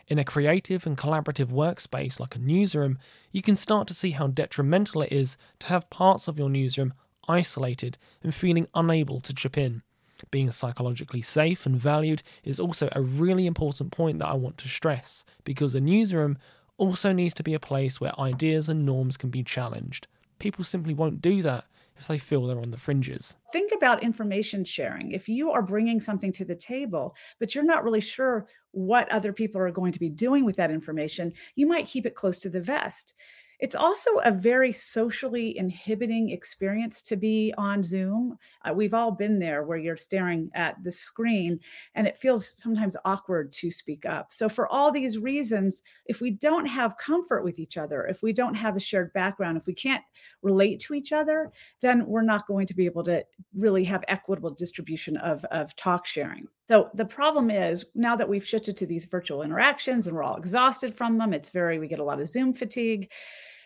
In 0.06 0.20
a 0.20 0.24
creative 0.24 0.86
and 0.86 0.96
collaborative 0.96 1.48
workspace 1.48 2.20
like 2.20 2.36
a 2.36 2.38
newsroom, 2.38 2.98
you 3.32 3.42
can 3.42 3.56
start 3.56 3.88
to 3.88 3.94
see 3.94 4.12
how 4.12 4.28
detrimental 4.28 5.02
it 5.02 5.10
is 5.10 5.36
to 5.58 5.66
have 5.66 5.90
parts 5.90 6.28
of 6.28 6.38
your 6.38 6.48
newsroom 6.48 6.94
isolated 7.28 7.99
and 8.23 8.34
feeling 8.34 8.67
unable 8.75 9.20
to 9.20 9.34
chip 9.34 9.56
in. 9.56 9.82
Being 10.31 10.50
psychologically 10.50 11.23
safe 11.23 11.67
and 11.67 11.76
valued 11.76 12.23
is 12.43 12.58
also 12.58 12.88
a 12.93 13.02
really 13.02 13.46
important 13.46 13.93
point 13.93 14.19
that 14.19 14.28
I 14.28 14.34
want 14.34 14.58
to 14.58 14.69
stress 14.69 15.25
because 15.44 15.75
a 15.75 15.81
newsroom 15.81 16.38
also 16.78 17.12
needs 17.12 17.34
to 17.34 17.43
be 17.43 17.55
a 17.55 17.61
place 17.61 18.00
where 18.00 18.19
ideas 18.19 18.69
and 18.69 18.84
norms 18.84 19.17
can 19.17 19.31
be 19.31 19.43
challenged. 19.43 20.06
People 20.38 20.64
simply 20.64 20.94
won't 20.94 21.20
do 21.20 21.43
that 21.43 21.65
if 21.98 22.06
they 22.08 22.19
feel 22.19 22.46
they're 22.46 22.60
on 22.60 22.70
the 22.70 22.77
fringes. 22.77 23.36
Think 23.53 23.72
about 23.74 24.03
information 24.03 24.65
sharing. 24.65 25.12
If 25.12 25.29
you 25.29 25.50
are 25.50 25.62
bringing 25.62 26.00
something 26.00 26.32
to 26.32 26.44
the 26.44 26.55
table, 26.55 27.15
but 27.39 27.55
you're 27.55 27.65
not 27.65 27.84
really 27.84 28.00
sure 28.00 28.46
what 28.72 29.10
other 29.10 29.32
people 29.32 29.60
are 29.60 29.70
going 29.70 29.93
to 29.93 29.98
be 29.98 30.10
doing 30.10 30.44
with 30.44 30.56
that 30.56 30.70
information, 30.70 31.32
you 31.55 31.67
might 31.67 31.86
keep 31.86 32.05
it 32.05 32.15
close 32.15 32.39
to 32.39 32.50
the 32.50 32.60
vest. 32.60 33.15
It's 33.58 33.75
also 33.75 34.17
a 34.25 34.31
very 34.31 34.72
socially 34.72 35.56
inhibiting 35.56 36.31
experience 36.31 37.01
to 37.03 37.17
be 37.17 37.55
on 37.56 37.82
Zoom. 37.82 38.36
Uh, 38.65 38.75
we've 38.75 38.94
all 38.94 39.10
been 39.10 39.39
there 39.39 39.63
where 39.63 39.79
you're 39.79 39.96
staring 39.96 40.51
at 40.55 40.77
the 40.82 40.91
screen 40.91 41.58
and 41.94 42.06
it 42.06 42.19
feels 42.19 42.55
sometimes 42.58 42.96
awkward 43.05 43.53
to 43.55 43.70
speak 43.70 44.05
up. 44.05 44.32
So, 44.32 44.48
for 44.48 44.69
all 44.69 44.93
these 44.93 45.19
reasons, 45.19 45.82
if 46.06 46.20
we 46.20 46.31
don't 46.31 46.67
have 46.67 46.98
comfort 46.98 47.44
with 47.44 47.58
each 47.58 47.77
other, 47.79 48.06
if 48.06 48.22
we 48.22 48.32
don't 48.32 48.55
have 48.55 48.77
a 48.77 48.81
shared 48.81 49.13
background, 49.15 49.56
if 49.56 49.67
we 49.67 49.75
can't 49.75 50.05
relate 50.43 50.81
to 50.81 50.94
each 50.94 51.13
other, 51.13 51.51
then 51.81 52.06
we're 52.06 52.22
not 52.22 52.46
going 52.46 52.67
to 52.67 52.75
be 52.75 52.86
able 52.86 53.05
to 53.05 53.25
really 53.55 53.84
have 53.84 54.05
equitable 54.08 54.51
distribution 54.51 55.17
of, 55.17 55.44
of 55.46 55.75
talk 55.77 56.05
sharing. 56.05 56.46
So 56.69 56.91
the 56.94 57.05
problem 57.05 57.51
is 57.51 57.87
now 57.94 58.17
that 58.17 58.29
we've 58.29 58.46
shifted 58.46 58.77
to 58.79 58.87
these 58.87 59.05
virtual 59.05 59.43
interactions 59.43 60.06
and 60.06 60.17
we're 60.17 60.25
all 60.25 60.37
exhausted 60.37 60.94
from 60.94 61.17
them, 61.17 61.32
it's 61.32 61.51
very, 61.51 61.79
we 61.79 61.87
get 61.87 62.01
a 62.01 62.05
lot 62.05 62.20
of 62.20 62.29
Zoom 62.29 62.53
fatigue. 62.53 63.11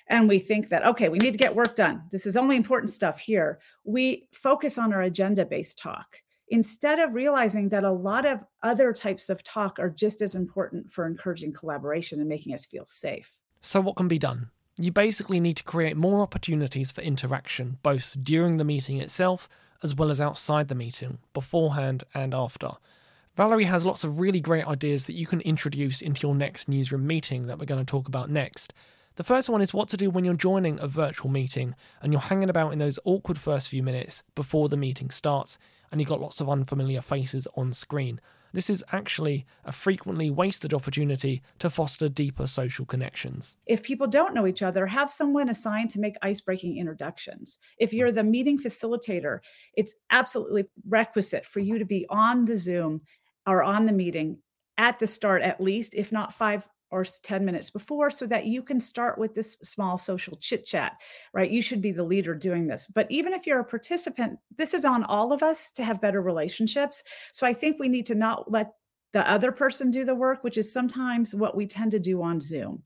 And 0.08 0.28
we 0.28 0.38
think 0.38 0.68
that, 0.68 0.84
okay, 0.84 1.08
we 1.08 1.18
need 1.18 1.32
to 1.32 1.38
get 1.38 1.54
work 1.54 1.76
done. 1.76 2.02
This 2.10 2.26
is 2.26 2.36
only 2.36 2.56
important 2.56 2.90
stuff 2.90 3.20
here. 3.20 3.60
We 3.84 4.28
focus 4.32 4.76
on 4.76 4.92
our 4.92 5.02
agenda 5.02 5.46
based 5.46 5.78
talk 5.78 6.16
instead 6.48 6.98
of 6.98 7.14
realizing 7.14 7.68
that 7.68 7.84
a 7.84 7.92
lot 7.92 8.26
of 8.26 8.44
other 8.62 8.92
types 8.92 9.30
of 9.30 9.42
talk 9.44 9.78
are 9.78 9.88
just 9.88 10.20
as 10.20 10.34
important 10.34 10.90
for 10.90 11.06
encouraging 11.06 11.52
collaboration 11.52 12.18
and 12.18 12.28
making 12.28 12.52
us 12.54 12.66
feel 12.66 12.84
safe. 12.86 13.30
So, 13.62 13.80
what 13.80 13.94
can 13.94 14.08
be 14.08 14.18
done? 14.18 14.50
You 14.76 14.90
basically 14.90 15.38
need 15.38 15.58
to 15.58 15.62
create 15.62 15.96
more 15.96 16.22
opportunities 16.22 16.90
for 16.90 17.02
interaction, 17.02 17.78
both 17.84 18.16
during 18.20 18.56
the 18.56 18.64
meeting 18.64 19.00
itself 19.00 19.48
as 19.82 19.94
well 19.94 20.10
as 20.10 20.20
outside 20.20 20.68
the 20.68 20.74
meeting, 20.74 21.18
beforehand 21.32 22.04
and 22.14 22.34
after. 22.34 22.72
Valerie 23.36 23.64
has 23.64 23.86
lots 23.86 24.04
of 24.04 24.18
really 24.18 24.40
great 24.40 24.66
ideas 24.66 25.06
that 25.06 25.14
you 25.14 25.26
can 25.26 25.40
introduce 25.42 26.02
into 26.02 26.26
your 26.26 26.34
next 26.34 26.68
newsroom 26.68 27.06
meeting 27.06 27.46
that 27.46 27.58
we're 27.58 27.64
going 27.64 27.84
to 27.84 27.90
talk 27.90 28.08
about 28.08 28.28
next. 28.28 28.74
The 29.16 29.24
first 29.24 29.48
one 29.48 29.62
is 29.62 29.72
what 29.72 29.88
to 29.90 29.96
do 29.96 30.10
when 30.10 30.24
you're 30.24 30.34
joining 30.34 30.80
a 30.80 30.88
virtual 30.88 31.30
meeting 31.30 31.74
and 32.02 32.12
you're 32.12 32.20
hanging 32.20 32.50
about 32.50 32.72
in 32.72 32.78
those 32.78 32.98
awkward 33.04 33.38
first 33.38 33.68
few 33.68 33.82
minutes 33.82 34.22
before 34.34 34.68
the 34.68 34.76
meeting 34.76 35.10
starts 35.10 35.58
and 35.90 36.00
you've 36.00 36.08
got 36.08 36.20
lots 36.20 36.40
of 36.40 36.48
unfamiliar 36.48 37.00
faces 37.00 37.46
on 37.56 37.72
screen. 37.72 38.20
this 38.52 38.70
is 38.70 38.84
actually 38.92 39.46
a 39.64 39.72
frequently 39.72 40.30
wasted 40.30 40.74
opportunity 40.74 41.42
to 41.58 41.70
foster 41.70 42.08
deeper 42.08 42.46
social 42.46 42.84
connections. 42.84 43.56
If 43.66 43.82
people 43.82 44.06
don't 44.06 44.34
know 44.34 44.46
each 44.46 44.62
other, 44.62 44.86
have 44.86 45.10
someone 45.10 45.48
assigned 45.48 45.90
to 45.90 46.00
make 46.00 46.16
ice 46.22 46.40
breaking 46.40 46.76
introductions. 46.76 47.58
If 47.78 47.92
you're 47.92 48.12
the 48.12 48.24
meeting 48.24 48.58
facilitator, 48.58 49.40
it's 49.74 49.94
absolutely 50.10 50.64
requisite 50.88 51.46
for 51.46 51.60
you 51.60 51.78
to 51.78 51.84
be 51.84 52.06
on 52.08 52.44
the 52.44 52.56
Zoom 52.56 53.02
or 53.46 53.62
on 53.62 53.86
the 53.86 53.92
meeting 53.92 54.38
at 54.78 54.98
the 54.98 55.06
start, 55.06 55.42
at 55.42 55.60
least, 55.60 55.94
if 55.94 56.12
not 56.12 56.34
five 56.34 56.66
or 56.90 57.04
10 57.04 57.44
minutes 57.44 57.70
before 57.70 58.10
so 58.10 58.26
that 58.26 58.46
you 58.46 58.62
can 58.62 58.80
start 58.80 59.16
with 59.18 59.34
this 59.34 59.56
small 59.62 59.96
social 59.96 60.36
chit 60.36 60.64
chat, 60.64 60.94
right? 61.32 61.50
You 61.50 61.62
should 61.62 61.80
be 61.80 61.92
the 61.92 62.02
leader 62.02 62.34
doing 62.34 62.66
this. 62.66 62.88
But 62.88 63.06
even 63.10 63.32
if 63.32 63.46
you're 63.46 63.60
a 63.60 63.64
participant, 63.64 64.38
this 64.56 64.74
is 64.74 64.84
on 64.84 65.04
all 65.04 65.32
of 65.32 65.42
us 65.42 65.70
to 65.72 65.84
have 65.84 66.00
better 66.00 66.20
relationships. 66.20 67.02
So 67.32 67.46
I 67.46 67.52
think 67.52 67.78
we 67.78 67.88
need 67.88 68.06
to 68.06 68.14
not 68.14 68.50
let 68.50 68.72
the 69.12 69.28
other 69.28 69.52
person 69.52 69.90
do 69.90 70.04
the 70.04 70.14
work, 70.14 70.42
which 70.42 70.58
is 70.58 70.72
sometimes 70.72 71.34
what 71.34 71.56
we 71.56 71.66
tend 71.66 71.92
to 71.92 72.00
do 72.00 72.22
on 72.22 72.40
Zoom. 72.40 72.82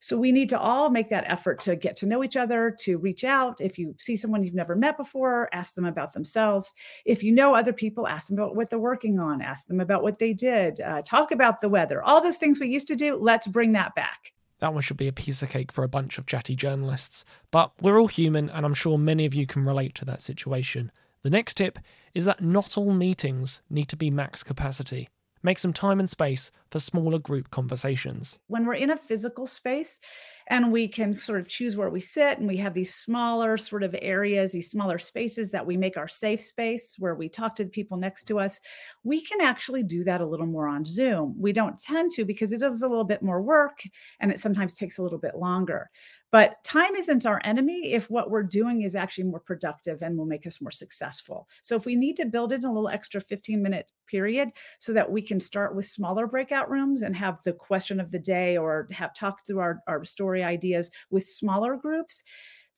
So 0.00 0.16
we 0.16 0.32
need 0.32 0.48
to 0.50 0.58
all 0.58 0.90
make 0.90 1.08
that 1.08 1.24
effort 1.26 1.58
to 1.60 1.76
get 1.76 1.96
to 1.96 2.06
know 2.06 2.22
each 2.22 2.36
other, 2.36 2.74
to 2.80 2.98
reach 2.98 3.24
out. 3.24 3.60
If 3.60 3.78
you 3.78 3.94
see 3.98 4.16
someone 4.16 4.42
you've 4.42 4.54
never 4.54 4.76
met 4.76 4.96
before, 4.96 5.48
ask 5.52 5.74
them 5.74 5.84
about 5.84 6.12
themselves. 6.12 6.72
If 7.04 7.22
you 7.22 7.32
know 7.32 7.54
other 7.54 7.72
people, 7.72 8.06
ask 8.06 8.28
them 8.28 8.38
about 8.38 8.54
what 8.54 8.70
they're 8.70 8.78
working 8.78 9.18
on, 9.18 9.42
ask 9.42 9.66
them 9.66 9.80
about 9.80 10.02
what 10.02 10.18
they 10.18 10.32
did, 10.32 10.80
uh, 10.80 11.02
talk 11.02 11.32
about 11.32 11.60
the 11.60 11.68
weather, 11.68 12.02
all 12.02 12.20
those 12.20 12.38
things 12.38 12.60
we 12.60 12.68
used 12.68 12.88
to 12.88 12.96
do. 12.96 13.16
Let's 13.16 13.46
bring 13.46 13.72
that 13.72 13.94
back. 13.94 14.32
That 14.60 14.72
one 14.72 14.82
should 14.82 14.96
be 14.96 15.08
a 15.08 15.12
piece 15.12 15.42
of 15.42 15.50
cake 15.50 15.70
for 15.70 15.84
a 15.84 15.88
bunch 15.88 16.18
of 16.18 16.26
chatty 16.26 16.56
journalists. 16.56 17.24
But 17.50 17.72
we're 17.80 18.00
all 18.00 18.08
human, 18.08 18.50
and 18.50 18.66
I'm 18.66 18.74
sure 18.74 18.98
many 18.98 19.24
of 19.24 19.34
you 19.34 19.46
can 19.46 19.64
relate 19.64 19.94
to 19.96 20.04
that 20.06 20.20
situation. 20.20 20.90
The 21.22 21.30
next 21.30 21.54
tip 21.54 21.78
is 22.14 22.24
that 22.24 22.42
not 22.42 22.76
all 22.76 22.92
meetings 22.92 23.62
need 23.70 23.88
to 23.88 23.96
be 23.96 24.10
max 24.10 24.42
capacity. 24.42 25.08
Make 25.42 25.58
some 25.58 25.72
time 25.72 26.00
and 26.00 26.10
space 26.10 26.50
for 26.70 26.78
smaller 26.78 27.18
group 27.18 27.50
conversations. 27.50 28.38
When 28.48 28.66
we're 28.66 28.74
in 28.74 28.90
a 28.90 28.96
physical 28.96 29.46
space 29.46 30.00
and 30.48 30.72
we 30.72 30.88
can 30.88 31.18
sort 31.18 31.40
of 31.40 31.48
choose 31.48 31.76
where 31.76 31.90
we 31.90 32.00
sit, 32.00 32.38
and 32.38 32.48
we 32.48 32.56
have 32.56 32.74
these 32.74 32.94
smaller 32.94 33.56
sort 33.56 33.82
of 33.82 33.94
areas, 34.00 34.52
these 34.52 34.70
smaller 34.70 34.98
spaces 34.98 35.50
that 35.50 35.66
we 35.66 35.76
make 35.76 35.96
our 35.96 36.08
safe 36.08 36.40
space 36.40 36.96
where 36.98 37.14
we 37.14 37.28
talk 37.28 37.54
to 37.56 37.64
the 37.64 37.70
people 37.70 37.96
next 37.96 38.24
to 38.24 38.38
us, 38.38 38.58
we 39.04 39.20
can 39.20 39.40
actually 39.40 39.82
do 39.82 40.02
that 40.04 40.20
a 40.20 40.26
little 40.26 40.46
more 40.46 40.66
on 40.66 40.84
Zoom. 40.84 41.34
We 41.38 41.52
don't 41.52 41.78
tend 41.78 42.10
to 42.12 42.24
because 42.24 42.52
it 42.52 42.60
does 42.60 42.82
a 42.82 42.88
little 42.88 43.04
bit 43.04 43.22
more 43.22 43.42
work 43.42 43.82
and 44.20 44.30
it 44.30 44.38
sometimes 44.38 44.74
takes 44.74 44.98
a 44.98 45.02
little 45.02 45.18
bit 45.18 45.36
longer. 45.36 45.90
But 46.30 46.62
time 46.62 46.94
isn't 46.94 47.24
our 47.24 47.40
enemy 47.44 47.92
if 47.92 48.10
what 48.10 48.30
we're 48.30 48.42
doing 48.42 48.82
is 48.82 48.94
actually 48.94 49.24
more 49.24 49.40
productive 49.40 50.02
and 50.02 50.16
will 50.16 50.26
make 50.26 50.46
us 50.46 50.60
more 50.60 50.70
successful. 50.70 51.48
So 51.62 51.74
if 51.74 51.86
we 51.86 51.96
need 51.96 52.16
to 52.16 52.26
build 52.26 52.52
in 52.52 52.64
a 52.64 52.72
little 52.72 52.88
extra 52.88 53.20
15 53.20 53.62
minute 53.62 53.90
period 54.06 54.50
so 54.78 54.92
that 54.92 55.10
we 55.10 55.22
can 55.22 55.40
start 55.40 55.74
with 55.74 55.86
smaller 55.86 56.26
breakout 56.26 56.70
rooms 56.70 57.02
and 57.02 57.16
have 57.16 57.42
the 57.44 57.52
question 57.52 57.98
of 58.00 58.10
the 58.10 58.18
day 58.18 58.56
or 58.56 58.88
have 58.90 59.14
talk 59.14 59.46
through 59.46 59.60
our, 59.60 59.80
our 59.86 60.04
story 60.04 60.42
ideas 60.42 60.90
with 61.10 61.26
smaller 61.26 61.76
groups, 61.76 62.22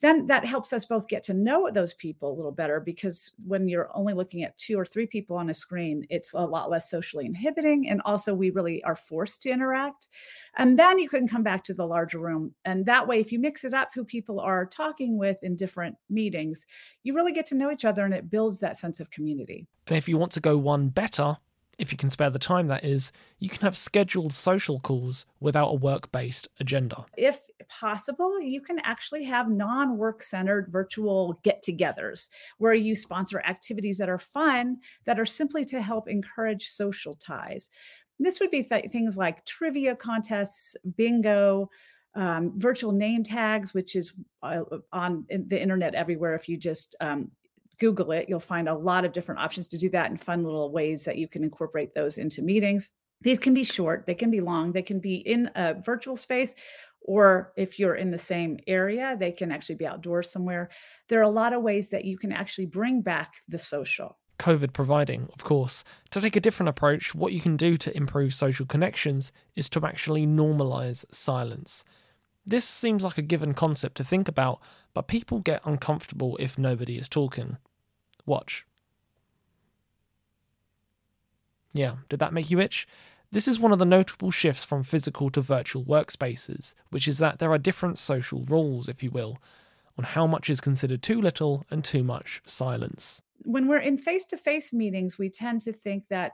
then 0.00 0.26
that 0.28 0.44
helps 0.44 0.72
us 0.72 0.86
both 0.86 1.08
get 1.08 1.22
to 1.24 1.34
know 1.34 1.70
those 1.70 1.92
people 1.94 2.32
a 2.32 2.36
little 2.36 2.52
better 2.52 2.80
because 2.80 3.32
when 3.46 3.68
you're 3.68 3.90
only 3.94 4.14
looking 4.14 4.42
at 4.42 4.56
two 4.56 4.78
or 4.78 4.86
three 4.86 5.06
people 5.06 5.36
on 5.36 5.50
a 5.50 5.54
screen, 5.54 6.06
it's 6.08 6.32
a 6.32 6.40
lot 6.40 6.70
less 6.70 6.90
socially 6.90 7.26
inhibiting. 7.26 7.88
And 7.88 8.00
also, 8.04 8.34
we 8.34 8.50
really 8.50 8.82
are 8.84 8.96
forced 8.96 9.42
to 9.42 9.50
interact. 9.50 10.08
And 10.56 10.76
then 10.76 10.98
you 10.98 11.08
can 11.08 11.28
come 11.28 11.42
back 11.42 11.64
to 11.64 11.74
the 11.74 11.86
larger 11.86 12.18
room. 12.18 12.54
And 12.64 12.86
that 12.86 13.06
way, 13.06 13.20
if 13.20 13.30
you 13.30 13.38
mix 13.38 13.64
it 13.64 13.74
up 13.74 13.90
who 13.94 14.04
people 14.04 14.40
are 14.40 14.64
talking 14.64 15.18
with 15.18 15.42
in 15.42 15.54
different 15.54 15.96
meetings, 16.08 16.64
you 17.02 17.14
really 17.14 17.32
get 17.32 17.46
to 17.46 17.54
know 17.54 17.70
each 17.70 17.84
other 17.84 18.04
and 18.04 18.14
it 18.14 18.30
builds 18.30 18.60
that 18.60 18.78
sense 18.78 19.00
of 19.00 19.10
community. 19.10 19.66
And 19.86 19.96
if 19.98 20.08
you 20.08 20.16
want 20.16 20.32
to 20.32 20.40
go 20.40 20.56
one 20.56 20.88
better, 20.88 21.36
if 21.80 21.90
you 21.90 21.98
can 21.98 22.10
spare 22.10 22.28
the 22.28 22.38
time, 22.38 22.66
that 22.66 22.84
is, 22.84 23.10
you 23.38 23.48
can 23.48 23.62
have 23.62 23.76
scheduled 23.76 24.34
social 24.34 24.78
calls 24.80 25.24
without 25.40 25.68
a 25.68 25.74
work 25.74 26.12
based 26.12 26.46
agenda. 26.60 27.06
If 27.16 27.40
possible, 27.68 28.38
you 28.38 28.60
can 28.60 28.78
actually 28.80 29.24
have 29.24 29.48
non 29.48 29.96
work 29.96 30.22
centered 30.22 30.68
virtual 30.70 31.40
get 31.42 31.64
togethers 31.64 32.28
where 32.58 32.74
you 32.74 32.94
sponsor 32.94 33.40
activities 33.40 33.96
that 33.98 34.10
are 34.10 34.18
fun, 34.18 34.76
that 35.06 35.18
are 35.18 35.26
simply 35.26 35.64
to 35.66 35.80
help 35.80 36.08
encourage 36.08 36.68
social 36.68 37.14
ties. 37.16 37.70
This 38.18 38.40
would 38.40 38.50
be 38.50 38.62
th- 38.62 38.90
things 38.90 39.16
like 39.16 39.46
trivia 39.46 39.96
contests, 39.96 40.76
bingo, 40.96 41.70
um, 42.14 42.52
virtual 42.56 42.92
name 42.92 43.24
tags, 43.24 43.72
which 43.72 43.96
is 43.96 44.12
uh, 44.42 44.62
on 44.92 45.24
the 45.28 45.60
internet 45.60 45.94
everywhere. 45.94 46.34
If 46.34 46.46
you 46.46 46.58
just 46.58 46.94
um, 47.00 47.30
Google 47.80 48.12
it, 48.12 48.26
you'll 48.28 48.40
find 48.40 48.68
a 48.68 48.74
lot 48.74 49.04
of 49.04 49.12
different 49.12 49.40
options 49.40 49.66
to 49.68 49.78
do 49.78 49.90
that 49.90 50.10
and 50.10 50.20
fun 50.20 50.44
little 50.44 50.70
ways 50.70 51.04
that 51.04 51.18
you 51.18 51.26
can 51.26 51.42
incorporate 51.42 51.94
those 51.94 52.18
into 52.18 52.42
meetings. 52.42 52.92
These 53.22 53.38
can 53.38 53.52
be 53.52 53.64
short, 53.64 54.04
they 54.06 54.14
can 54.14 54.30
be 54.30 54.40
long, 54.40 54.72
they 54.72 54.82
can 54.82 55.00
be 55.00 55.16
in 55.16 55.50
a 55.54 55.74
virtual 55.74 56.16
space, 56.16 56.54
or 57.00 57.52
if 57.56 57.78
you're 57.78 57.96
in 57.96 58.10
the 58.10 58.18
same 58.18 58.58
area, 58.66 59.16
they 59.18 59.32
can 59.32 59.50
actually 59.50 59.74
be 59.74 59.86
outdoors 59.86 60.30
somewhere. 60.30 60.70
There 61.08 61.18
are 61.18 61.22
a 61.22 61.28
lot 61.28 61.52
of 61.52 61.62
ways 61.62 61.90
that 61.90 62.04
you 62.04 62.16
can 62.16 62.32
actually 62.32 62.66
bring 62.66 63.02
back 63.02 63.34
the 63.48 63.58
social. 63.58 64.18
COVID 64.38 64.72
providing, 64.72 65.28
of 65.34 65.44
course. 65.44 65.84
To 66.10 66.20
take 66.20 66.36
a 66.36 66.40
different 66.40 66.70
approach, 66.70 67.14
what 67.14 67.32
you 67.32 67.40
can 67.40 67.56
do 67.56 67.76
to 67.76 67.94
improve 67.94 68.32
social 68.32 68.64
connections 68.64 69.32
is 69.54 69.68
to 69.70 69.84
actually 69.84 70.26
normalize 70.26 71.04
silence. 71.10 71.84
This 72.46 72.64
seems 72.64 73.04
like 73.04 73.18
a 73.18 73.22
given 73.22 73.52
concept 73.52 73.96
to 73.98 74.04
think 74.04 74.28
about, 74.28 74.60
but 74.94 75.08
people 75.08 75.40
get 75.40 75.60
uncomfortable 75.64 76.38
if 76.38 76.58
nobody 76.58 76.96
is 76.96 77.08
talking. 77.08 77.58
Watch. 78.26 78.66
Yeah, 81.72 81.96
did 82.08 82.18
that 82.18 82.32
make 82.32 82.50
you 82.50 82.60
itch? 82.60 82.86
This 83.32 83.46
is 83.46 83.60
one 83.60 83.70
of 83.70 83.78
the 83.78 83.84
notable 83.84 84.32
shifts 84.32 84.64
from 84.64 84.82
physical 84.82 85.30
to 85.30 85.40
virtual 85.40 85.84
workspaces, 85.84 86.74
which 86.90 87.06
is 87.06 87.18
that 87.18 87.38
there 87.38 87.52
are 87.52 87.58
different 87.58 87.96
social 87.96 88.44
rules, 88.44 88.88
if 88.88 89.04
you 89.04 89.10
will, 89.10 89.38
on 89.96 90.04
how 90.04 90.26
much 90.26 90.50
is 90.50 90.60
considered 90.60 91.02
too 91.02 91.20
little 91.20 91.64
and 91.70 91.84
too 91.84 92.02
much 92.02 92.42
silence. 92.44 93.20
When 93.42 93.68
we're 93.68 93.78
in 93.78 93.98
face 93.98 94.24
to 94.26 94.36
face 94.36 94.72
meetings, 94.72 95.16
we 95.16 95.30
tend 95.30 95.60
to 95.62 95.72
think 95.72 96.08
that 96.08 96.32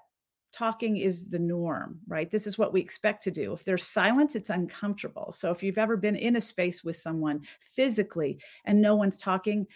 talking 0.52 0.97
is 0.97 1.26
the 1.26 1.38
norm, 1.38 1.99
right? 2.09 2.31
This 2.31 2.47
is 2.47 2.57
what 2.57 2.73
we 2.73 2.81
expect 2.81 3.23
to 3.25 3.31
do. 3.31 3.52
If 3.52 3.64
there's 3.64 3.85
silence, 3.85 4.35
it's 4.35 4.49
uncomfortable. 4.49 5.33
So 5.33 5.50
if 5.50 5.62
you've 5.62 5.76
ever 5.76 5.99
been 5.99 6.16
in 6.16 6.37
a 6.37 6.40
space 6.40 6.83
with 6.83 6.97
someone 6.97 7.43
physically 7.61 8.38
and 8.64 8.81
no 8.81 8.97
one's 8.97 9.19
talking, 9.19 9.66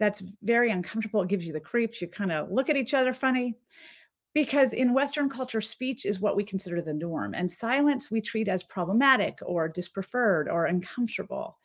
that's 0.00 0.22
very 0.42 0.72
uncomfortable. 0.72 1.22
It 1.22 1.28
gives 1.28 1.46
you 1.46 1.52
the 1.52 1.60
creeps. 1.60 2.00
You 2.00 2.08
kind 2.08 2.32
of 2.32 2.50
look 2.50 2.68
at 2.68 2.76
each 2.76 2.94
other 2.94 3.12
funny 3.12 3.54
because 4.32 4.72
in 4.72 4.94
Western 4.94 5.28
culture, 5.28 5.60
speech 5.60 6.06
is 6.06 6.20
what 6.20 6.36
we 6.36 6.42
consider 6.42 6.80
the 6.80 6.94
norm, 6.94 7.34
and 7.34 7.50
silence 7.50 8.10
we 8.10 8.20
treat 8.20 8.48
as 8.48 8.62
problematic 8.62 9.38
or 9.44 9.68
dispreferred 9.68 10.48
or 10.48 10.66
uncomfortable. 10.66 11.58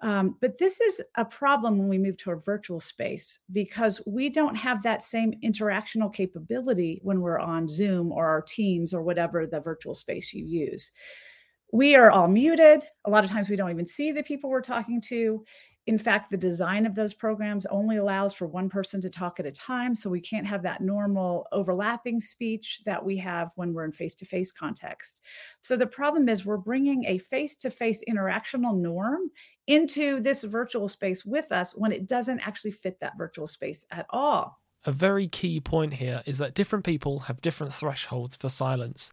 Um, 0.00 0.36
but 0.40 0.58
this 0.58 0.80
is 0.80 1.00
a 1.16 1.24
problem 1.24 1.78
when 1.78 1.88
we 1.88 1.98
move 1.98 2.18
to 2.18 2.32
a 2.32 2.36
virtual 2.36 2.78
space 2.78 3.38
because 3.52 4.02
we 4.06 4.28
don't 4.28 4.54
have 4.54 4.82
that 4.82 5.02
same 5.02 5.32
interactional 5.42 6.12
capability 6.12 7.00
when 7.02 7.20
we're 7.20 7.38
on 7.38 7.68
Zoom 7.68 8.12
or 8.12 8.26
our 8.26 8.42
Teams 8.42 8.92
or 8.92 9.02
whatever 9.02 9.46
the 9.46 9.60
virtual 9.60 9.94
space 9.94 10.34
you 10.34 10.44
use. 10.44 10.92
We 11.72 11.94
are 11.94 12.10
all 12.10 12.28
muted. 12.28 12.84
A 13.06 13.10
lot 13.10 13.24
of 13.24 13.30
times 13.30 13.48
we 13.48 13.56
don't 13.56 13.70
even 13.70 13.86
see 13.86 14.12
the 14.12 14.22
people 14.22 14.50
we're 14.50 14.60
talking 14.60 15.00
to. 15.02 15.42
In 15.86 15.98
fact, 15.98 16.30
the 16.30 16.36
design 16.38 16.86
of 16.86 16.94
those 16.94 17.12
programs 17.12 17.66
only 17.66 17.98
allows 17.98 18.32
for 18.32 18.46
one 18.46 18.70
person 18.70 19.02
to 19.02 19.10
talk 19.10 19.38
at 19.38 19.44
a 19.44 19.52
time. 19.52 19.94
So 19.94 20.08
we 20.08 20.20
can't 20.20 20.46
have 20.46 20.62
that 20.62 20.80
normal 20.80 21.46
overlapping 21.52 22.20
speech 22.20 22.80
that 22.86 23.04
we 23.04 23.18
have 23.18 23.50
when 23.56 23.74
we're 23.74 23.84
in 23.84 23.92
face 23.92 24.14
to 24.16 24.24
face 24.24 24.50
context. 24.50 25.22
So 25.60 25.76
the 25.76 25.86
problem 25.86 26.28
is 26.28 26.46
we're 26.46 26.56
bringing 26.56 27.04
a 27.04 27.18
face 27.18 27.54
to 27.56 27.70
face 27.70 28.02
interactional 28.08 28.76
norm 28.76 29.30
into 29.66 30.20
this 30.20 30.42
virtual 30.42 30.88
space 30.88 31.24
with 31.24 31.52
us 31.52 31.76
when 31.76 31.92
it 31.92 32.06
doesn't 32.06 32.40
actually 32.40 32.72
fit 32.72 33.00
that 33.00 33.18
virtual 33.18 33.46
space 33.46 33.84
at 33.90 34.06
all. 34.08 34.60
A 34.86 34.92
very 34.92 35.28
key 35.28 35.60
point 35.60 35.94
here 35.94 36.22
is 36.24 36.38
that 36.38 36.54
different 36.54 36.84
people 36.84 37.20
have 37.20 37.42
different 37.42 37.74
thresholds 37.74 38.36
for 38.36 38.48
silence. 38.48 39.12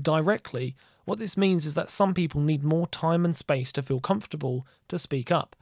Directly, 0.00 0.76
what 1.04 1.18
this 1.18 1.36
means 1.36 1.66
is 1.66 1.74
that 1.74 1.90
some 1.90 2.14
people 2.14 2.40
need 2.40 2.62
more 2.62 2.86
time 2.86 3.24
and 3.24 3.34
space 3.34 3.72
to 3.72 3.82
feel 3.82 4.00
comfortable 4.00 4.66
to 4.88 4.98
speak 4.98 5.32
up 5.32 5.56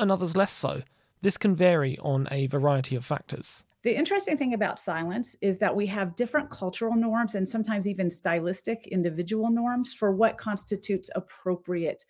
and 0.00 0.10
others 0.10 0.36
less 0.36 0.52
so. 0.52 0.82
This 1.22 1.36
can 1.36 1.54
vary 1.54 1.98
on 1.98 2.26
a 2.30 2.46
variety 2.46 2.96
of 2.96 3.04
factors. 3.04 3.64
The 3.82 3.96
interesting 3.96 4.36
thing 4.36 4.52
about 4.52 4.78
silence 4.78 5.36
is 5.40 5.58
that 5.58 5.74
we 5.74 5.86
have 5.86 6.16
different 6.16 6.50
cultural 6.50 6.94
norms 6.94 7.34
and 7.34 7.48
sometimes 7.48 7.86
even 7.86 8.10
stylistic 8.10 8.86
individual 8.88 9.50
norms 9.50 9.94
for 9.94 10.12
what 10.12 10.36
constitutes 10.36 11.08
appropriate 11.14 12.04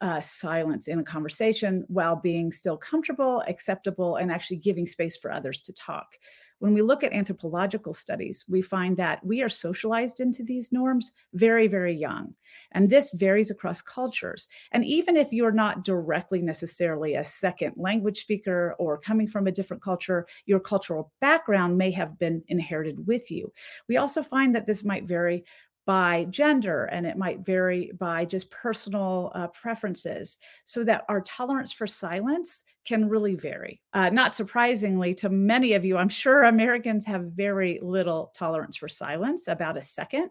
uh, 0.00 0.20
silence 0.20 0.88
in 0.88 0.98
a 0.98 1.04
conversation 1.04 1.84
while 1.88 2.16
being 2.16 2.50
still 2.50 2.76
comfortable, 2.76 3.42
acceptable, 3.46 4.16
and 4.16 4.32
actually 4.32 4.56
giving 4.56 4.86
space 4.86 5.16
for 5.16 5.30
others 5.30 5.60
to 5.60 5.74
talk. 5.74 6.14
When 6.60 6.74
we 6.74 6.82
look 6.82 7.02
at 7.02 7.12
anthropological 7.12 7.94
studies, 7.94 8.44
we 8.48 8.60
find 8.60 8.96
that 8.98 9.24
we 9.24 9.42
are 9.42 9.48
socialized 9.48 10.20
into 10.20 10.44
these 10.44 10.72
norms 10.72 11.12
very, 11.32 11.66
very 11.66 11.94
young. 11.94 12.34
And 12.72 12.88
this 12.88 13.10
varies 13.12 13.50
across 13.50 13.80
cultures. 13.80 14.46
And 14.70 14.84
even 14.84 15.16
if 15.16 15.32
you're 15.32 15.52
not 15.52 15.84
directly 15.84 16.42
necessarily 16.42 17.14
a 17.14 17.24
second 17.24 17.74
language 17.76 18.20
speaker 18.20 18.76
or 18.78 18.98
coming 18.98 19.26
from 19.26 19.46
a 19.46 19.52
different 19.52 19.82
culture, 19.82 20.26
your 20.44 20.60
cultural 20.60 21.12
background 21.20 21.78
may 21.78 21.90
have 21.92 22.18
been 22.18 22.44
inherited 22.48 23.06
with 23.06 23.30
you. 23.30 23.50
We 23.88 23.96
also 23.96 24.22
find 24.22 24.54
that 24.54 24.66
this 24.66 24.84
might 24.84 25.04
vary 25.04 25.44
by 25.86 26.24
gender 26.30 26.84
and 26.84 27.06
it 27.06 27.16
might 27.16 27.40
vary 27.40 27.92
by 27.98 28.24
just 28.24 28.50
personal 28.50 29.32
uh, 29.34 29.46
preferences 29.48 30.38
so 30.64 30.84
that 30.84 31.04
our 31.08 31.20
tolerance 31.22 31.72
for 31.72 31.86
silence 31.86 32.62
can 32.84 33.08
really 33.08 33.34
vary. 33.34 33.80
Uh, 33.92 34.10
not 34.10 34.32
surprisingly 34.32 35.14
to 35.14 35.28
many 35.28 35.74
of 35.74 35.84
you 35.84 35.96
i'm 35.96 36.08
sure 36.08 36.44
americans 36.44 37.04
have 37.04 37.24
very 37.32 37.78
little 37.82 38.32
tolerance 38.34 38.76
for 38.76 38.88
silence 38.88 39.48
about 39.48 39.76
a 39.76 39.82
second 39.82 40.30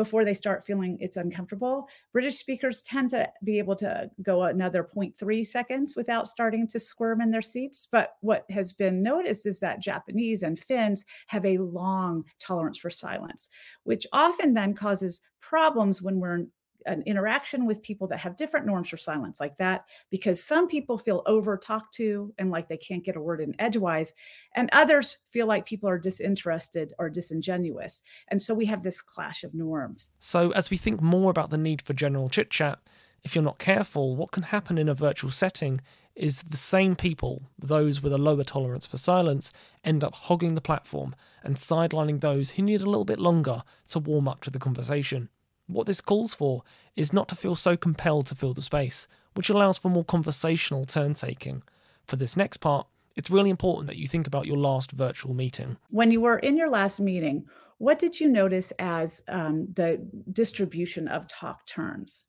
before 0.00 0.24
they 0.24 0.32
start 0.32 0.64
feeling 0.64 0.96
it's 0.98 1.18
uncomfortable. 1.18 1.86
British 2.14 2.38
speakers 2.38 2.80
tend 2.80 3.10
to 3.10 3.30
be 3.44 3.58
able 3.58 3.76
to 3.76 4.10
go 4.22 4.44
another 4.44 4.88
0.3 4.96 5.46
seconds 5.46 5.94
without 5.94 6.26
starting 6.26 6.66
to 6.66 6.80
squirm 6.80 7.20
in 7.20 7.30
their 7.30 7.42
seats. 7.42 7.86
But 7.92 8.14
what 8.22 8.46
has 8.48 8.72
been 8.72 9.02
noticed 9.02 9.44
is 9.44 9.60
that 9.60 9.80
Japanese 9.80 10.42
and 10.42 10.58
Finns 10.58 11.04
have 11.26 11.44
a 11.44 11.58
long 11.58 12.24
tolerance 12.38 12.78
for 12.78 12.88
silence, 12.88 13.50
which 13.84 14.06
often 14.10 14.54
then 14.54 14.72
causes 14.72 15.20
problems 15.42 16.00
when 16.00 16.18
we're 16.18 16.46
an 16.86 17.02
interaction 17.06 17.66
with 17.66 17.82
people 17.82 18.06
that 18.08 18.18
have 18.18 18.36
different 18.36 18.66
norms 18.66 18.88
for 18.88 18.96
silence 18.96 19.40
like 19.40 19.56
that 19.56 19.84
because 20.10 20.42
some 20.42 20.66
people 20.68 20.98
feel 20.98 21.22
over 21.26 21.56
talked 21.56 21.94
to 21.94 22.32
and 22.38 22.50
like 22.50 22.68
they 22.68 22.76
can't 22.76 23.04
get 23.04 23.16
a 23.16 23.20
word 23.20 23.40
in 23.40 23.54
edgewise 23.58 24.12
and 24.54 24.68
others 24.72 25.18
feel 25.30 25.46
like 25.46 25.66
people 25.66 25.88
are 25.88 25.98
disinterested 25.98 26.92
or 26.98 27.08
disingenuous 27.08 28.02
and 28.28 28.42
so 28.42 28.54
we 28.54 28.66
have 28.66 28.82
this 28.82 29.02
clash 29.02 29.44
of 29.44 29.54
norms. 29.54 30.10
So 30.18 30.50
as 30.52 30.70
we 30.70 30.76
think 30.76 31.00
more 31.00 31.30
about 31.30 31.50
the 31.50 31.58
need 31.58 31.82
for 31.82 31.92
general 31.92 32.28
chit 32.28 32.50
chat 32.50 32.78
if 33.22 33.34
you're 33.34 33.44
not 33.44 33.58
careful 33.58 34.16
what 34.16 34.32
can 34.32 34.44
happen 34.44 34.78
in 34.78 34.88
a 34.88 34.94
virtual 34.94 35.30
setting 35.30 35.80
is 36.14 36.42
the 36.42 36.56
same 36.56 36.96
people 36.96 37.42
those 37.58 38.02
with 38.02 38.12
a 38.12 38.18
lower 38.18 38.44
tolerance 38.44 38.86
for 38.86 38.96
silence 38.96 39.52
end 39.84 40.02
up 40.02 40.14
hogging 40.14 40.54
the 40.54 40.60
platform 40.60 41.14
and 41.42 41.56
sidelining 41.56 42.20
those 42.20 42.50
who 42.50 42.62
need 42.62 42.80
a 42.80 42.86
little 42.86 43.04
bit 43.04 43.18
longer 43.18 43.62
to 43.86 43.98
warm 43.98 44.28
up 44.28 44.42
to 44.42 44.50
the 44.50 44.58
conversation 44.58 45.28
what 45.70 45.86
this 45.86 46.00
calls 46.00 46.34
for 46.34 46.62
is 46.96 47.12
not 47.12 47.28
to 47.28 47.36
feel 47.36 47.56
so 47.56 47.76
compelled 47.76 48.26
to 48.26 48.34
fill 48.34 48.54
the 48.54 48.62
space, 48.62 49.06
which 49.34 49.50
allows 49.50 49.78
for 49.78 49.88
more 49.88 50.04
conversational 50.04 50.84
turn 50.84 51.14
taking. 51.14 51.62
For 52.06 52.16
this 52.16 52.36
next 52.36 52.58
part, 52.58 52.86
it's 53.16 53.30
really 53.30 53.50
important 53.50 53.86
that 53.86 53.96
you 53.96 54.06
think 54.06 54.26
about 54.26 54.46
your 54.46 54.56
last 54.56 54.92
virtual 54.92 55.34
meeting. 55.34 55.76
When 55.90 56.10
you 56.10 56.20
were 56.20 56.38
in 56.38 56.56
your 56.56 56.70
last 56.70 57.00
meeting, 57.00 57.46
what 57.78 57.98
did 57.98 58.20
you 58.20 58.28
notice 58.28 58.72
as 58.78 59.22
um, 59.28 59.68
the 59.72 60.06
distribution 60.32 61.08
of 61.08 61.28
talk 61.28 61.66
turns? 61.66 62.24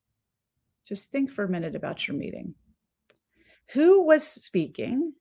Just 0.88 1.12
think 1.12 1.32
for 1.32 1.44
a 1.44 1.50
minute 1.50 1.76
about 1.76 2.08
your 2.08 2.18
meeting. 2.18 2.56
Who 3.74 4.04
was 4.04 4.26
speaking? 4.26 5.14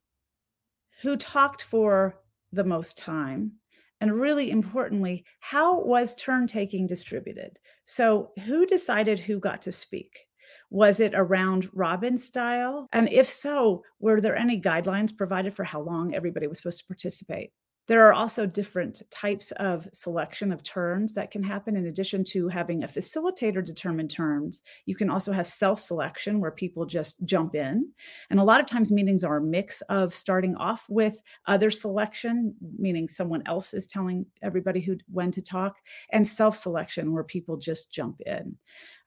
Who 1.02 1.16
talked 1.16 1.62
for 1.62 2.18
the 2.52 2.64
most 2.64 2.98
time? 2.98 3.52
And 4.00 4.18
really 4.18 4.50
importantly, 4.50 5.24
how 5.40 5.80
was 5.80 6.14
turn 6.14 6.46
taking 6.46 6.86
distributed? 6.86 7.58
So, 7.84 8.30
who 8.46 8.66
decided 8.66 9.18
who 9.18 9.38
got 9.38 9.62
to 9.62 9.72
speak? 9.72 10.26
Was 10.70 11.00
it 11.00 11.12
around 11.14 11.68
Robin 11.72 12.16
style? 12.16 12.86
And 12.92 13.08
if 13.12 13.28
so, 13.28 13.82
were 13.98 14.20
there 14.20 14.36
any 14.36 14.60
guidelines 14.60 15.16
provided 15.16 15.54
for 15.54 15.64
how 15.64 15.80
long 15.80 16.14
everybody 16.14 16.46
was 16.46 16.58
supposed 16.58 16.78
to 16.78 16.86
participate? 16.86 17.52
There 17.90 18.06
are 18.06 18.12
also 18.12 18.46
different 18.46 19.02
types 19.10 19.50
of 19.56 19.88
selection 19.92 20.52
of 20.52 20.62
turns 20.62 21.12
that 21.14 21.32
can 21.32 21.42
happen. 21.42 21.74
In 21.74 21.86
addition 21.86 22.22
to 22.26 22.46
having 22.46 22.84
a 22.84 22.86
facilitator 22.86 23.64
determine 23.64 24.06
turns, 24.06 24.62
you 24.86 24.94
can 24.94 25.10
also 25.10 25.32
have 25.32 25.48
self 25.48 25.80
selection 25.80 26.38
where 26.38 26.52
people 26.52 26.86
just 26.86 27.16
jump 27.24 27.56
in. 27.56 27.90
And 28.30 28.38
a 28.38 28.44
lot 28.44 28.60
of 28.60 28.66
times, 28.66 28.92
meetings 28.92 29.24
are 29.24 29.38
a 29.38 29.42
mix 29.42 29.80
of 29.88 30.14
starting 30.14 30.54
off 30.54 30.86
with 30.88 31.20
other 31.48 31.68
selection, 31.68 32.54
meaning 32.78 33.08
someone 33.08 33.42
else 33.46 33.74
is 33.74 33.88
telling 33.88 34.24
everybody 34.40 34.80
who 34.80 34.96
when 35.10 35.32
to 35.32 35.42
talk, 35.42 35.76
and 36.12 36.24
self 36.24 36.54
selection 36.54 37.12
where 37.12 37.24
people 37.24 37.56
just 37.56 37.90
jump 37.90 38.20
in. 38.20 38.56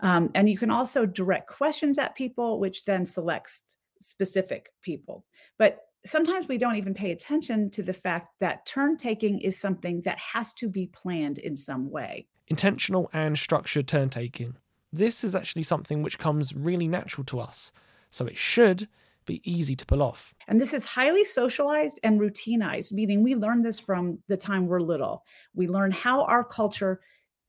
Um, 0.02 0.30
and 0.36 0.50
you 0.50 0.58
can 0.58 0.72
also 0.72 1.06
direct 1.06 1.48
questions 1.50 1.98
at 1.98 2.16
people, 2.16 2.60
which 2.60 2.84
then 2.84 3.06
selects 3.06 3.62
specific 4.02 4.72
people. 4.82 5.24
But 5.58 5.86
sometimes 6.06 6.48
we 6.48 6.58
don't 6.58 6.76
even 6.76 6.94
pay 6.94 7.12
attention 7.12 7.70
to 7.72 7.84
the 7.84 7.94
fact 7.94 8.28
that 8.40 8.66
turn 8.66 8.98
taking 8.98 9.40
is 9.40 9.58
something 9.58 10.02
that 10.02 10.20
has 10.20 10.54
to 10.54 10.70
be 10.70 10.88
planned 10.88 11.38
in 11.38 11.56
some 11.56 11.90
way. 11.90 12.28
Intentional 12.48 13.10
and 13.14 13.38
structured 13.38 13.88
turn 13.88 14.10
taking. 14.10 14.58
This 14.92 15.24
is 15.24 15.36
actually 15.36 15.64
something 15.64 16.04
which 16.04 16.20
comes 16.20 16.54
really 16.54 16.88
natural 16.88 17.24
to 17.26 17.40
us, 17.40 17.72
so 18.10 18.26
it 18.26 18.38
should 18.38 18.88
be 19.26 19.42
easy 19.50 19.76
to 19.76 19.86
pull 19.86 20.04
off. 20.04 20.34
And 20.48 20.60
this 20.60 20.74
is 20.74 20.84
highly 20.84 21.24
socialized 21.24 22.00
and 22.04 22.20
routinized, 22.20 22.92
meaning 22.92 23.24
we 23.24 23.36
learn 23.36 23.62
this 23.62 23.80
from 23.80 24.20
the 24.28 24.38
time 24.38 24.68
we're 24.68 24.82
little. 24.82 25.24
We 25.56 25.68
learn 25.68 25.92
how 25.92 26.26
our 26.26 26.44
culture 26.44 27.00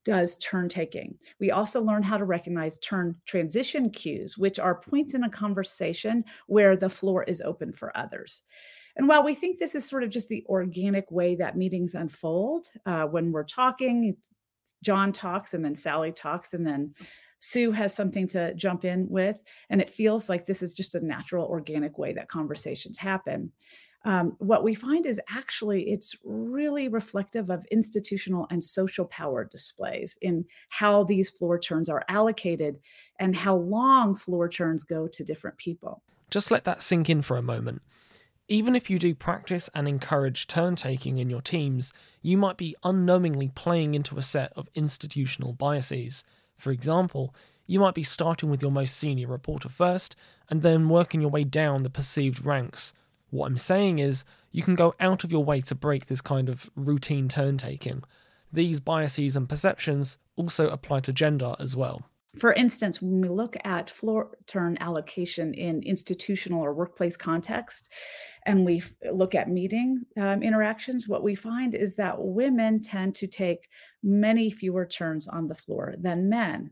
does 0.04 0.36
turn 0.36 0.68
taking. 0.68 1.16
We 1.40 1.50
also 1.50 1.80
learn 1.80 2.02
how 2.02 2.18
to 2.18 2.24
recognize 2.24 2.78
turn 2.78 3.16
transition 3.26 3.90
cues, 3.90 4.36
which 4.38 4.58
are 4.58 4.80
points 4.80 5.14
in 5.14 5.24
a 5.24 5.30
conversation 5.30 6.24
where 6.46 6.76
the 6.76 6.88
floor 6.90 7.22
is 7.24 7.40
open 7.40 7.72
for 7.72 7.96
others. 7.96 8.42
And 8.96 9.08
while 9.08 9.24
we 9.24 9.34
think 9.34 9.58
this 9.58 9.74
is 9.74 9.84
sort 9.84 10.04
of 10.04 10.10
just 10.10 10.28
the 10.28 10.44
organic 10.48 11.10
way 11.10 11.34
that 11.36 11.56
meetings 11.56 11.94
unfold, 11.94 12.68
uh, 12.86 13.04
when 13.04 13.32
we're 13.32 13.44
talking, 13.44 14.16
John 14.82 15.12
talks 15.12 15.54
and 15.54 15.64
then 15.64 15.74
Sally 15.74 16.12
talks 16.12 16.54
and 16.54 16.66
then 16.66 16.94
Sue 17.40 17.72
has 17.72 17.92
something 17.94 18.28
to 18.28 18.54
jump 18.54 18.84
in 18.84 19.08
with. 19.08 19.38
And 19.68 19.80
it 19.80 19.90
feels 19.90 20.28
like 20.28 20.46
this 20.46 20.62
is 20.62 20.74
just 20.74 20.94
a 20.94 21.04
natural, 21.04 21.46
organic 21.46 21.98
way 21.98 22.12
that 22.14 22.28
conversations 22.28 22.96
happen 22.96 23.52
um, 24.04 24.36
what 24.38 24.62
we 24.62 24.74
find 24.74 25.06
is 25.06 25.20
actually 25.30 25.90
it's 25.90 26.14
really 26.24 26.88
reflective 26.88 27.50
of 27.50 27.64
institutional 27.70 28.46
and 28.50 28.62
social 28.62 29.06
power 29.06 29.44
displays 29.44 30.18
in 30.20 30.44
how 30.68 31.04
these 31.04 31.30
floor 31.30 31.58
turns 31.58 31.88
are 31.88 32.04
allocated 32.08 32.78
and 33.18 33.34
how 33.34 33.56
long 33.56 34.14
floor 34.14 34.48
turns 34.48 34.82
go 34.82 35.08
to 35.08 35.24
different 35.24 35.56
people. 35.56 36.02
Just 36.30 36.50
let 36.50 36.64
that 36.64 36.82
sink 36.82 37.08
in 37.08 37.22
for 37.22 37.36
a 37.36 37.42
moment. 37.42 37.80
Even 38.46 38.76
if 38.76 38.90
you 38.90 38.98
do 38.98 39.14
practice 39.14 39.70
and 39.74 39.88
encourage 39.88 40.46
turn 40.46 40.76
taking 40.76 41.16
in 41.16 41.30
your 41.30 41.40
teams, 41.40 41.94
you 42.20 42.36
might 42.36 42.58
be 42.58 42.76
unknowingly 42.84 43.50
playing 43.54 43.94
into 43.94 44.18
a 44.18 44.22
set 44.22 44.52
of 44.54 44.68
institutional 44.74 45.54
biases. 45.54 46.24
For 46.58 46.70
example, 46.70 47.34
you 47.66 47.80
might 47.80 47.94
be 47.94 48.02
starting 48.02 48.50
with 48.50 48.60
your 48.60 48.70
most 48.70 48.98
senior 48.98 49.28
reporter 49.28 49.70
first 49.70 50.14
and 50.50 50.60
then 50.60 50.90
working 50.90 51.22
your 51.22 51.30
way 51.30 51.44
down 51.44 51.84
the 51.84 51.90
perceived 51.90 52.44
ranks 52.44 52.92
what 53.34 53.46
I'm 53.46 53.56
saying 53.56 53.98
is, 53.98 54.24
you 54.52 54.62
can 54.62 54.76
go 54.76 54.94
out 55.00 55.24
of 55.24 55.32
your 55.32 55.44
way 55.44 55.60
to 55.62 55.74
break 55.74 56.06
this 56.06 56.20
kind 56.20 56.48
of 56.48 56.70
routine 56.76 57.28
turn 57.28 57.58
taking. 57.58 58.04
These 58.52 58.78
biases 58.78 59.34
and 59.34 59.48
perceptions 59.48 60.16
also 60.36 60.68
apply 60.68 61.00
to 61.00 61.12
gender 61.12 61.56
as 61.58 61.74
well. 61.74 62.04
For 62.38 62.52
instance, 62.52 63.02
when 63.02 63.20
we 63.20 63.28
look 63.28 63.56
at 63.64 63.90
floor 63.90 64.30
turn 64.46 64.76
allocation 64.80 65.54
in 65.54 65.82
institutional 65.82 66.62
or 66.62 66.72
workplace 66.72 67.16
context, 67.16 67.90
and 68.46 68.64
we 68.64 68.82
look 69.12 69.34
at 69.34 69.48
meeting 69.48 70.02
um, 70.20 70.42
interactions, 70.42 71.08
what 71.08 71.22
we 71.22 71.34
find 71.34 71.74
is 71.74 71.96
that 71.96 72.16
women 72.18 72.82
tend 72.82 73.14
to 73.16 73.26
take 73.26 73.68
many 74.02 74.50
fewer 74.50 74.86
turns 74.86 75.26
on 75.26 75.48
the 75.48 75.54
floor 75.54 75.94
than 75.98 76.28
men. 76.28 76.70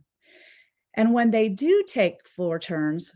And 0.94 1.12
when 1.12 1.30
they 1.30 1.48
do 1.48 1.84
take 1.88 2.26
floor 2.26 2.58
turns, 2.58 3.12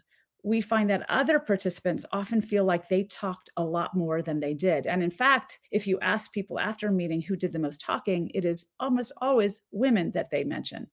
we 0.47 0.61
find 0.61 0.89
that 0.89 1.05
other 1.11 1.41
participants 1.41 2.05
often 2.13 2.41
feel 2.41 2.65
like 2.65 2.89
they 2.89 3.03
talked 3.03 3.51
a 3.57 3.65
lot 3.65 3.97
more 3.97 4.23
than 4.23 4.39
they 4.39 4.55
did. 4.55 4.87
And 4.87 5.03
in 5.03 5.11
fact, 5.11 5.59
if 5.73 5.89
you 5.89 5.99
ask 5.99 6.33
people 6.33 6.61
after 6.61 6.87
a 6.87 6.93
meeting 6.93 7.21
who 7.21 7.35
did 7.35 7.53
the 7.53 7.59
most 7.59 7.81
talking, 7.81 8.31
it 8.33 8.45
is 8.45 8.67
almost 8.79 9.11
always 9.21 9.63
women 9.73 10.13
that 10.13 10.31
they 10.31 10.45
mention 10.45 10.87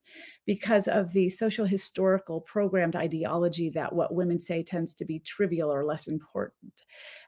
because 0.46 0.88
of 0.88 1.14
the 1.14 1.30
social 1.30 1.66
historical 1.66 2.42
programmed 2.42 2.96
ideology 2.96 3.70
that 3.70 3.94
what 3.94 4.14
women 4.14 4.40
say 4.40 4.62
tends 4.62 4.94
to 4.94 5.06
be 5.06 5.20
trivial 5.20 5.72
or 5.72 5.86
less 5.86 6.08
important. 6.08 6.84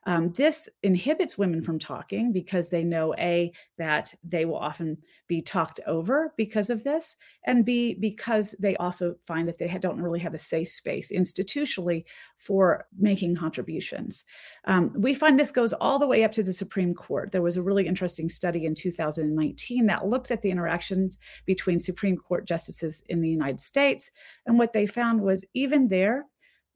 Um, 0.08 0.34
this 0.34 0.70
inhibits 0.84 1.38
women 1.38 1.64
from 1.64 1.80
talking 1.80 2.32
because 2.32 2.70
they 2.70 2.84
know 2.84 3.16
A, 3.18 3.52
that 3.78 4.14
they 4.24 4.46
will 4.46 4.58
often 4.58 4.98
be 5.28 5.42
talked 5.42 5.80
over 5.88 6.32
because 6.38 6.70
of 6.70 6.84
this, 6.84 7.18
and 7.46 7.66
B, 7.66 7.96
because 8.00 8.54
they 8.60 8.76
also 8.76 9.16
find 9.26 9.48
that 9.48 9.58
they 9.58 9.68
don't 9.80 10.02
really 10.02 10.20
have 10.20 10.36
a 10.36 10.40
safe 10.40 10.68
space 10.68 11.12
institutionally 11.12 12.06
for 12.38 12.86
making 13.00 13.36
contributions. 13.36 14.26
Um, 14.66 14.92
we 14.96 15.14
find 15.14 15.40
this 15.40 15.52
goes 15.52 15.74
all 15.74 16.00
the 16.00 16.08
way 16.08 16.24
up 16.24 16.32
to 16.34 16.44
the 16.44 16.54
Supreme 16.54 16.94
Court. 16.94 17.32
There 17.32 17.42
was 17.42 17.58
a 17.58 17.62
really 17.62 17.88
interesting 17.88 18.30
study 18.30 18.66
in 18.66 18.74
2019 18.74 19.86
that 19.86 20.08
looked 20.08 20.32
at 20.32 20.42
the 20.42 20.52
interactions 20.52 21.18
between 21.46 21.80
Supreme 21.80 22.18
Court 22.18 22.48
justices 22.48 23.04
in 23.08 23.22
the 23.22 23.30
United 23.30 23.62
States. 23.62 24.10
And 24.46 24.58
what 24.58 24.74
they 24.74 24.86
found 24.86 25.22
was 25.22 25.46
even 25.54 25.88
there, 25.88 26.26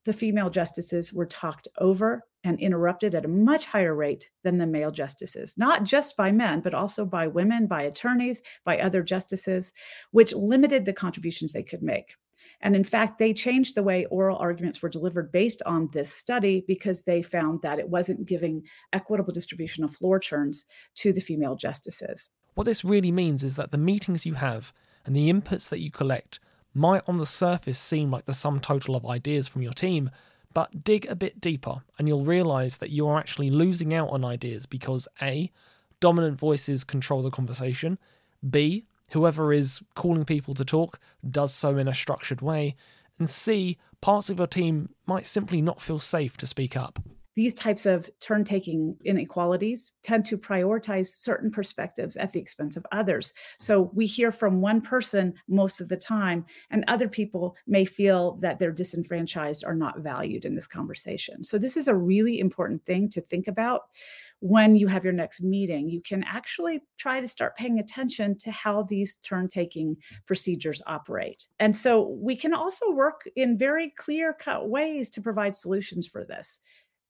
the 0.06 0.14
female 0.14 0.50
justices 0.50 1.14
were 1.14 1.26
talked 1.26 1.68
over 1.80 2.24
and 2.44 2.60
interrupted 2.60 3.16
at 3.16 3.26
a 3.26 3.30
much 3.30 3.66
higher 3.66 3.94
rate 3.94 4.30
than 4.44 4.58
the 4.58 4.66
male 4.66 4.92
justices, 4.92 5.56
not 5.58 5.84
just 5.84 6.16
by 6.16 6.32
men, 6.32 6.62
but 6.62 6.74
also 6.74 7.06
by 7.06 7.28
women, 7.28 7.68
by 7.68 7.82
attorneys, 7.82 8.42
by 8.64 8.80
other 8.80 9.04
justices, 9.04 9.74
which 10.12 10.34
limited 10.34 10.86
the 10.86 10.94
contributions 10.94 11.52
they 11.52 11.64
could 11.64 11.84
make. 11.84 12.16
And 12.62 12.76
in 12.76 12.84
fact, 12.84 13.20
they 13.20 13.34
changed 13.34 13.76
the 13.76 13.84
way 13.84 14.06
oral 14.06 14.38
arguments 14.38 14.82
were 14.82 14.90
delivered 14.90 15.32
based 15.32 15.62
on 15.66 15.90
this 15.94 16.12
study 16.12 16.64
because 16.68 17.04
they 17.04 17.22
found 17.22 17.62
that 17.62 17.80
it 17.80 17.90
wasn't 17.90 18.26
giving 18.26 18.64
equitable 18.92 19.34
distribution 19.34 19.84
of 19.84 19.96
floor 19.96 20.20
turns 20.20 20.66
to 20.96 21.14
the 21.14 21.22
female 21.22 21.56
justices. 21.56 22.32
What 22.56 22.66
this 22.66 22.84
really 22.84 23.12
means 23.12 23.44
is 23.44 23.56
that 23.56 23.72
the 23.72 23.78
meetings 23.78 24.26
you 24.26 24.34
have 24.34 24.74
and 25.06 25.16
the 25.16 25.32
inputs 25.32 25.70
that 25.70 25.80
you 25.80 25.92
collect 25.92 26.40
might 26.74 27.04
on 27.08 27.18
the 27.18 27.26
surface 27.26 27.80
seem 27.80 28.12
like 28.12 28.26
the 28.26 28.34
sum 28.34 28.60
total 28.60 28.96
of 28.96 29.06
ideas 29.06 29.48
from 29.48 29.62
your 29.62 29.74
team, 29.74 30.12
but 30.54 30.84
dig 30.84 31.06
a 31.06 31.16
bit 31.16 31.40
deeper 31.40 31.84
and 31.98 32.08
you'll 32.08 32.26
realize 32.26 32.78
that 32.80 32.90
you 32.90 33.08
are 33.08 33.18
actually 33.18 33.50
losing 33.50 33.94
out 33.94 34.10
on 34.10 34.26
ideas 34.26 34.66
because 34.66 35.08
A, 35.22 35.52
dominant 36.00 36.38
voices 36.38 36.84
control 36.84 37.22
the 37.22 37.32
conversation, 37.32 37.98
B, 38.48 38.86
whoever 39.12 39.54
is 39.54 39.82
calling 39.96 40.26
people 40.26 40.54
to 40.54 40.66
talk 40.66 41.00
does 41.30 41.54
so 41.54 41.78
in 41.78 41.88
a 41.88 41.94
structured 41.94 42.42
way, 42.42 42.76
and 43.18 43.30
C, 43.30 43.78
parts 44.02 44.30
of 44.30 44.38
your 44.38 44.48
team 44.48 44.90
might 45.06 45.26
simply 45.26 45.62
not 45.62 45.82
feel 45.82 46.00
safe 46.00 46.38
to 46.38 46.48
speak 46.48 46.78
up. 46.78 47.00
These 47.40 47.54
types 47.54 47.86
of 47.86 48.10
turn 48.20 48.44
taking 48.44 48.98
inequalities 49.06 49.94
tend 50.04 50.26
to 50.26 50.38
prioritize 50.38 51.08
certain 51.08 51.50
perspectives 51.50 52.18
at 52.18 52.34
the 52.34 52.40
expense 52.42 52.76
of 52.76 52.86
others. 52.92 53.34
So 53.62 53.92
we 53.94 54.08
hear 54.08 54.34
from 54.34 54.60
one 54.60 54.82
person 54.82 55.34
most 55.48 55.80
of 55.80 55.88
the 55.88 55.96
time, 55.96 56.46
and 56.70 56.84
other 56.90 57.08
people 57.08 57.56
may 57.66 57.86
feel 57.86 58.34
that 58.42 58.60
they're 58.60 58.74
disenfranchised 58.74 59.64
or 59.66 59.74
not 59.74 60.00
valued 60.00 60.44
in 60.44 60.54
this 60.54 60.68
conversation. 60.68 61.46
So, 61.46 61.58
this 61.58 61.78
is 61.78 61.88
a 61.88 61.96
really 61.96 62.42
important 62.42 62.84
thing 62.84 63.08
to 63.12 63.22
think 63.22 63.48
about 63.48 63.84
when 64.42 64.76
you 64.76 64.88
have 64.88 65.04
your 65.04 65.14
next 65.14 65.42
meeting, 65.42 65.90
you 65.90 66.02
can 66.02 66.24
actually 66.24 66.82
try 66.98 67.20
to 67.20 67.28
start 67.28 67.58
paying 67.58 67.80
attention 67.80 68.38
to 68.38 68.52
how 68.52 68.84
these 68.84 69.16
turn 69.18 69.50
taking 69.50 69.98
procedures 70.26 70.82
operate. 70.88 71.48
And 71.60 71.76
so 71.76 72.18
we 72.22 72.38
can 72.38 72.54
also 72.54 72.90
work 72.92 73.28
in 73.36 73.58
very 73.58 73.92
clear 73.98 74.34
cut 74.34 74.70
ways 74.70 75.10
to 75.12 75.22
provide 75.22 75.56
solutions 75.56 76.08
for 76.08 76.24
this. 76.24 76.60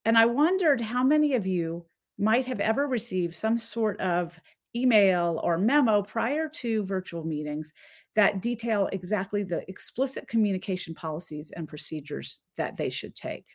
And 0.05 0.17
I 0.17 0.25
wondered 0.25 0.81
how 0.81 1.03
many 1.03 1.33
of 1.35 1.45
you 1.45 1.85
might 2.17 2.45
have 2.45 2.59
ever 2.59 2.87
received 2.87 3.35
some 3.35 3.57
sort 3.57 3.99
of 3.99 4.39
email 4.75 5.39
or 5.43 5.57
memo 5.57 6.03
prior 6.03 6.47
to 6.47 6.83
virtual 6.85 7.23
meetings 7.23 7.73
that 8.15 8.41
detail 8.41 8.89
exactly 8.91 9.43
the 9.43 9.63
explicit 9.69 10.27
communication 10.27 10.93
policies 10.93 11.51
and 11.55 11.67
procedures 11.67 12.39
that 12.57 12.77
they 12.77 12.89
should 12.89 13.15
take. 13.15 13.45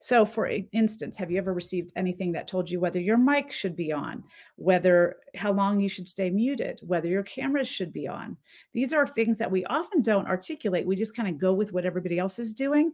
So, 0.00 0.24
for 0.24 0.48
instance, 0.72 1.16
have 1.16 1.30
you 1.30 1.38
ever 1.38 1.52
received 1.52 1.92
anything 1.96 2.30
that 2.32 2.46
told 2.46 2.70
you 2.70 2.78
whether 2.78 3.00
your 3.00 3.16
mic 3.16 3.50
should 3.50 3.74
be 3.74 3.92
on, 3.92 4.22
whether 4.54 5.16
how 5.34 5.52
long 5.52 5.80
you 5.80 5.88
should 5.88 6.08
stay 6.08 6.30
muted, 6.30 6.78
whether 6.82 7.08
your 7.08 7.24
cameras 7.24 7.66
should 7.66 7.92
be 7.92 8.06
on? 8.06 8.36
These 8.74 8.92
are 8.92 9.06
things 9.06 9.38
that 9.38 9.50
we 9.50 9.64
often 9.64 10.02
don't 10.02 10.28
articulate. 10.28 10.86
We 10.86 10.94
just 10.94 11.16
kind 11.16 11.28
of 11.28 11.38
go 11.38 11.52
with 11.52 11.72
what 11.72 11.84
everybody 11.84 12.18
else 12.18 12.38
is 12.38 12.54
doing. 12.54 12.92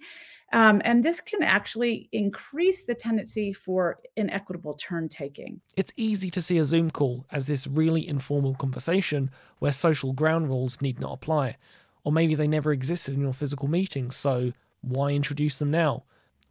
Um, 0.53 0.81
and 0.85 1.05
this 1.05 1.21
can 1.21 1.43
actually 1.43 2.09
increase 2.13 2.85
the 2.85 2.95
tendency 2.95 3.53
for 3.53 3.99
inequitable 4.17 4.75
turn 4.75 5.09
taking. 5.09 5.61
It's 5.77 5.93
easy 5.97 6.31
to 6.31 6.41
see 6.41 6.59
a 6.59 6.65
Zoom 6.65 6.91
call 6.91 7.27
as 7.31 7.47
this 7.47 7.67
really 7.67 8.07
informal 8.07 8.55
conversation 8.55 9.31
where 9.59 9.73
social 9.73 10.13
ground 10.13 10.49
rules 10.49 10.81
need 10.81 11.01
not 11.01 11.13
apply. 11.13 11.57
Or 12.03 12.13
maybe 12.13 12.35
they 12.35 12.49
never 12.49 12.73
existed 12.73 13.15
in 13.15 13.21
your 13.21 13.33
physical 13.33 13.69
meetings, 13.69 14.17
so 14.17 14.53
why 14.81 15.11
introduce 15.11 15.59
them 15.59 15.71
now? 15.71 16.05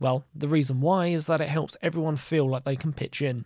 Well, 0.03 0.25
the 0.35 0.49
reason 0.49 0.81
why 0.81 1.07
is 1.07 1.27
that 1.27 1.39
it 1.39 1.47
helps 1.47 1.77
everyone 1.81 2.17
feel 2.17 2.49
like 2.49 2.65
they 2.65 2.75
can 2.75 2.91
pitch 2.91 3.21
in. 3.21 3.45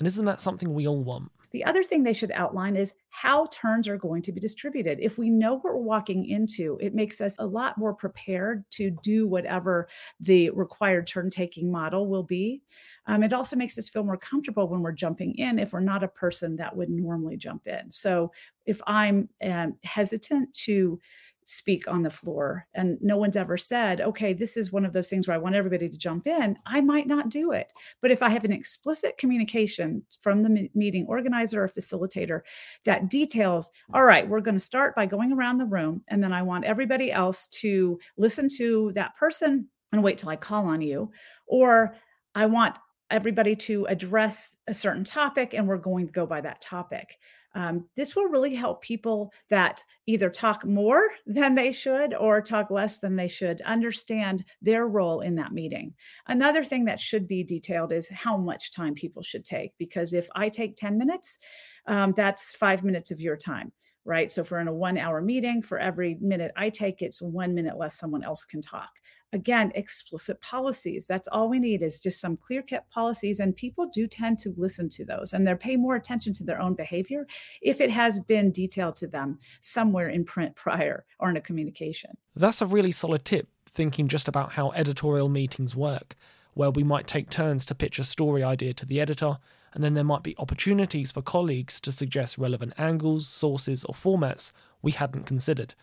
And 0.00 0.08
isn't 0.08 0.24
that 0.24 0.40
something 0.40 0.74
we 0.74 0.88
all 0.88 1.04
want? 1.04 1.30
The 1.52 1.64
other 1.64 1.84
thing 1.84 2.02
they 2.02 2.12
should 2.12 2.32
outline 2.32 2.74
is 2.74 2.94
how 3.10 3.46
turns 3.52 3.86
are 3.86 3.96
going 3.96 4.22
to 4.22 4.32
be 4.32 4.40
distributed. 4.40 4.98
If 5.00 5.18
we 5.18 5.30
know 5.30 5.54
what 5.54 5.62
we're 5.62 5.76
walking 5.76 6.28
into, 6.28 6.76
it 6.80 6.96
makes 6.96 7.20
us 7.20 7.36
a 7.38 7.46
lot 7.46 7.78
more 7.78 7.94
prepared 7.94 8.68
to 8.72 8.90
do 9.04 9.28
whatever 9.28 9.86
the 10.18 10.50
required 10.50 11.06
turn 11.06 11.30
taking 11.30 11.70
model 11.70 12.08
will 12.08 12.24
be. 12.24 12.60
Um, 13.06 13.22
it 13.22 13.32
also 13.32 13.54
makes 13.54 13.78
us 13.78 13.88
feel 13.88 14.02
more 14.02 14.16
comfortable 14.16 14.66
when 14.66 14.80
we're 14.80 14.90
jumping 14.90 15.36
in 15.36 15.60
if 15.60 15.72
we're 15.72 15.78
not 15.78 16.02
a 16.02 16.08
person 16.08 16.56
that 16.56 16.74
would 16.74 16.90
normally 16.90 17.36
jump 17.36 17.68
in. 17.68 17.88
So 17.88 18.32
if 18.66 18.80
I'm 18.88 19.28
um, 19.44 19.76
hesitant 19.84 20.52
to 20.64 20.98
speak 21.44 21.86
on 21.86 22.02
the 22.02 22.10
floor 22.10 22.66
and 22.74 22.98
no 23.02 23.16
one's 23.16 23.36
ever 23.36 23.56
said 23.56 24.00
okay 24.00 24.32
this 24.32 24.56
is 24.56 24.72
one 24.72 24.84
of 24.84 24.92
those 24.92 25.08
things 25.08 25.28
where 25.28 25.34
i 25.34 25.38
want 25.38 25.54
everybody 25.54 25.88
to 25.88 25.98
jump 25.98 26.26
in 26.26 26.56
i 26.66 26.80
might 26.80 27.06
not 27.06 27.28
do 27.28 27.52
it. 27.52 27.72
But 28.00 28.10
if 28.10 28.22
i 28.22 28.30
have 28.30 28.44
an 28.44 28.52
explicit 28.52 29.18
communication 29.18 30.02
from 30.20 30.42
the 30.42 30.70
meeting 30.74 31.06
organizer 31.08 31.62
or 31.62 31.68
facilitator 31.68 32.40
that 32.84 33.10
details 33.10 33.70
all 33.92 34.04
right 34.04 34.28
we're 34.28 34.40
going 34.40 34.56
to 34.56 34.64
start 34.64 34.94
by 34.94 35.06
going 35.06 35.32
around 35.32 35.58
the 35.58 35.64
room 35.66 36.02
and 36.08 36.22
then 36.22 36.32
i 36.32 36.42
want 36.42 36.64
everybody 36.64 37.12
else 37.12 37.46
to 37.48 37.98
listen 38.16 38.48
to 38.56 38.92
that 38.94 39.14
person 39.16 39.68
and 39.92 40.02
wait 40.02 40.18
till 40.18 40.30
i 40.30 40.36
call 40.36 40.66
on 40.66 40.80
you 40.80 41.10
or 41.46 41.94
i 42.34 42.46
want 42.46 42.76
everybody 43.10 43.54
to 43.54 43.84
address 43.86 44.56
a 44.66 44.74
certain 44.74 45.04
topic 45.04 45.54
and 45.54 45.68
we're 45.68 45.76
going 45.76 46.06
to 46.06 46.12
go 46.12 46.26
by 46.26 46.40
that 46.40 46.60
topic 46.60 47.18
um, 47.54 47.84
this 47.96 48.16
will 48.16 48.24
really 48.24 48.54
help 48.54 48.82
people 48.82 49.32
that 49.48 49.82
either 50.06 50.28
talk 50.28 50.64
more 50.64 51.08
than 51.26 51.54
they 51.54 51.72
should 51.72 52.14
or 52.14 52.40
talk 52.40 52.70
less 52.70 52.98
than 52.98 53.16
they 53.16 53.28
should 53.28 53.60
understand 53.62 54.44
their 54.60 54.86
role 54.86 55.20
in 55.20 55.36
that 55.36 55.52
meeting. 55.52 55.94
Another 56.26 56.64
thing 56.64 56.84
that 56.86 57.00
should 57.00 57.28
be 57.28 57.44
detailed 57.44 57.92
is 57.92 58.08
how 58.08 58.36
much 58.36 58.72
time 58.72 58.94
people 58.94 59.22
should 59.22 59.44
take, 59.44 59.72
because 59.78 60.12
if 60.12 60.28
I 60.34 60.48
take 60.48 60.76
10 60.76 60.98
minutes, 60.98 61.38
um, 61.86 62.12
that's 62.16 62.54
five 62.54 62.82
minutes 62.82 63.10
of 63.10 63.20
your 63.20 63.36
time 63.36 63.72
right? 64.06 64.30
So, 64.30 64.44
for 64.44 64.60
in 64.60 64.68
a 64.68 64.74
one 64.74 64.98
hour 64.98 65.22
meeting, 65.22 65.62
for 65.62 65.78
every 65.78 66.18
minute 66.20 66.52
I 66.58 66.68
take, 66.68 67.00
it's 67.00 67.22
one 67.22 67.54
minute 67.54 67.78
less 67.78 67.98
someone 67.98 68.22
else 68.22 68.44
can 68.44 68.60
talk 68.60 68.90
again 69.34 69.72
explicit 69.74 70.40
policies. 70.40 71.06
That's 71.06 71.28
all 71.28 71.50
we 71.50 71.58
need 71.58 71.82
is 71.82 72.00
just 72.00 72.20
some 72.20 72.36
clear 72.36 72.62
cut 72.62 72.88
policies 72.88 73.40
and 73.40 73.54
people 73.54 73.90
do 73.92 74.06
tend 74.06 74.38
to 74.38 74.54
listen 74.56 74.88
to 74.90 75.04
those 75.04 75.32
and 75.32 75.46
they 75.46 75.54
pay 75.54 75.76
more 75.76 75.96
attention 75.96 76.32
to 76.34 76.44
their 76.44 76.60
own 76.60 76.74
behavior 76.74 77.26
if 77.60 77.80
it 77.80 77.90
has 77.90 78.20
been 78.20 78.52
detailed 78.52 78.96
to 78.96 79.06
them 79.06 79.38
somewhere 79.60 80.08
in 80.08 80.24
print 80.24 80.54
prior 80.64 81.04
or 81.18 81.28
in 81.28 81.36
a 81.36 81.40
communication. 81.40 82.10
That's 82.34 82.62
a 82.62 82.66
really 82.66 82.92
solid 82.92 83.24
tip 83.24 83.48
thinking 83.66 84.08
just 84.08 84.28
about 84.28 84.52
how 84.52 84.70
editorial 84.70 85.28
meetings 85.28 85.74
work 85.74 86.16
where 86.54 86.70
we 86.70 86.84
might 86.84 87.08
take 87.08 87.28
turns 87.28 87.66
to 87.66 87.74
pitch 87.74 87.98
a 87.98 88.04
story 88.04 88.44
idea 88.44 88.72
to 88.72 88.86
the 88.86 89.00
editor 89.00 89.38
and 89.72 89.82
then 89.82 89.94
there 89.94 90.04
might 90.04 90.22
be 90.22 90.36
opportunities 90.38 91.10
for 91.10 91.20
colleagues 91.20 91.80
to 91.80 91.90
suggest 91.90 92.38
relevant 92.38 92.72
angles 92.78 93.26
sources 93.26 93.84
or 93.84 93.94
formats 93.94 94.52
we 94.80 94.92
hadn't 94.92 95.26
considered 95.26 95.74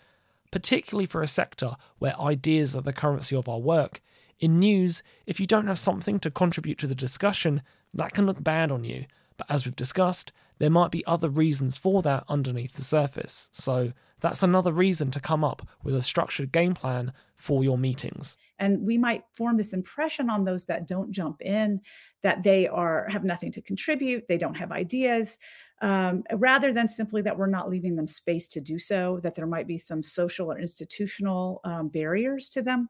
particularly 0.51 1.05
for 1.05 1.21
a 1.21 1.27
sector 1.27 1.75
where 1.99 2.19
ideas 2.19 2.75
are 2.75 2.81
the 2.81 2.93
currency 2.93 3.35
of 3.35 3.49
our 3.49 3.59
work. 3.59 4.01
In 4.39 4.59
news, 4.59 5.01
if 5.25 5.39
you 5.39 5.47
don't 5.47 5.67
have 5.67 5.79
something 5.79 6.19
to 6.19 6.31
contribute 6.31 6.77
to 6.79 6.87
the 6.87 6.95
discussion, 6.95 7.61
that 7.93 8.13
can 8.13 8.25
look 8.25 8.43
bad 8.43 8.71
on 8.71 8.83
you. 8.83 9.05
But 9.37 9.49
as 9.49 9.65
we've 9.65 9.75
discussed, 9.75 10.31
there 10.59 10.69
might 10.69 10.91
be 10.91 11.05
other 11.05 11.29
reasons 11.29 11.77
for 11.77 12.01
that 12.03 12.23
underneath 12.27 12.73
the 12.73 12.83
surface. 12.83 13.49
So 13.51 13.93
that's 14.19 14.43
another 14.43 14.71
reason 14.71 15.09
to 15.11 15.19
come 15.19 15.43
up 15.43 15.67
with 15.83 15.95
a 15.95 16.03
structured 16.03 16.51
game 16.51 16.73
plan 16.73 17.13
for 17.37 17.63
your 17.63 17.77
meetings. 17.77 18.37
And 18.59 18.85
we 18.85 18.97
might 18.97 19.23
form 19.33 19.57
this 19.57 19.73
impression 19.73 20.29
on 20.29 20.45
those 20.45 20.67
that 20.67 20.87
don't 20.87 21.11
jump 21.11 21.41
in 21.41 21.81
that 22.21 22.43
they 22.43 22.67
are 22.67 23.07
have 23.09 23.23
nothing 23.23 23.51
to 23.53 23.61
contribute, 23.61 24.27
they 24.27 24.37
don't 24.37 24.53
have 24.53 24.71
ideas 24.71 25.39
um, 25.81 26.23
rather 26.35 26.73
than 26.73 26.87
simply 26.87 27.21
that 27.23 27.37
we're 27.37 27.47
not 27.47 27.69
leaving 27.69 27.95
them 27.95 28.07
space 28.07 28.47
to 28.49 28.61
do 28.61 28.79
so, 28.79 29.19
that 29.23 29.35
there 29.35 29.47
might 29.47 29.67
be 29.67 29.77
some 29.77 30.01
social 30.01 30.51
or 30.51 30.59
institutional 30.59 31.59
um, 31.63 31.89
barriers 31.89 32.49
to 32.49 32.61
them 32.61 32.87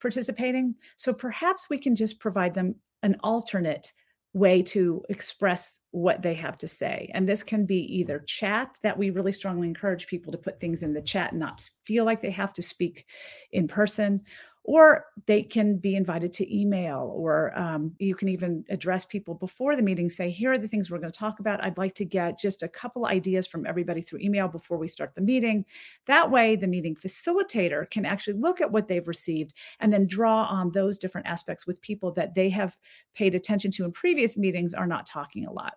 participating. 0.00 0.74
So 0.96 1.12
perhaps 1.12 1.68
we 1.70 1.78
can 1.78 1.94
just 1.94 2.18
provide 2.18 2.54
them 2.54 2.74
an 3.02 3.16
alternate 3.22 3.92
way 4.34 4.62
to 4.62 5.02
express 5.10 5.78
what 5.90 6.22
they 6.22 6.34
have 6.34 6.56
to 6.56 6.66
say. 6.66 7.10
And 7.12 7.28
this 7.28 7.42
can 7.42 7.66
be 7.66 7.80
either 7.98 8.24
chat, 8.26 8.78
that 8.82 8.96
we 8.96 9.10
really 9.10 9.32
strongly 9.32 9.68
encourage 9.68 10.06
people 10.06 10.32
to 10.32 10.38
put 10.38 10.58
things 10.58 10.82
in 10.82 10.94
the 10.94 11.02
chat 11.02 11.32
and 11.32 11.40
not 11.40 11.68
feel 11.84 12.04
like 12.04 12.22
they 12.22 12.30
have 12.30 12.52
to 12.54 12.62
speak 12.62 13.04
in 13.52 13.68
person, 13.68 14.22
or 14.64 15.06
they 15.26 15.42
can 15.42 15.76
be 15.76 15.96
invited 15.96 16.32
to 16.32 16.56
email 16.56 17.12
or 17.16 17.56
um, 17.58 17.94
you 17.98 18.14
can 18.14 18.28
even 18.28 18.64
address 18.70 19.04
people 19.04 19.34
before 19.34 19.74
the 19.74 19.82
meeting 19.82 20.08
say 20.08 20.30
here 20.30 20.52
are 20.52 20.58
the 20.58 20.68
things 20.68 20.90
we're 20.90 20.98
going 20.98 21.10
to 21.12 21.18
talk 21.18 21.40
about. 21.40 21.62
I'd 21.62 21.78
like 21.78 21.94
to 21.96 22.04
get 22.04 22.38
just 22.38 22.62
a 22.62 22.68
couple 22.68 23.06
ideas 23.06 23.46
from 23.48 23.66
everybody 23.66 24.00
through 24.00 24.20
email 24.20 24.46
before 24.46 24.78
we 24.78 24.86
start 24.86 25.14
the 25.14 25.20
meeting. 25.20 25.64
That 26.06 26.30
way 26.30 26.54
the 26.54 26.68
meeting 26.68 26.94
facilitator 26.94 27.90
can 27.90 28.04
actually 28.04 28.38
look 28.38 28.60
at 28.60 28.70
what 28.70 28.86
they've 28.86 29.08
received 29.08 29.54
and 29.80 29.92
then 29.92 30.06
draw 30.06 30.44
on 30.44 30.70
those 30.70 30.96
different 30.96 31.26
aspects 31.26 31.66
with 31.66 31.82
people 31.82 32.12
that 32.12 32.34
they 32.34 32.48
have 32.50 32.76
paid 33.14 33.34
attention 33.34 33.72
to 33.72 33.84
in 33.84 33.90
previous 33.90 34.36
meetings 34.36 34.74
are 34.74 34.86
not 34.86 35.06
talking 35.06 35.44
a 35.44 35.52
lot. 35.52 35.74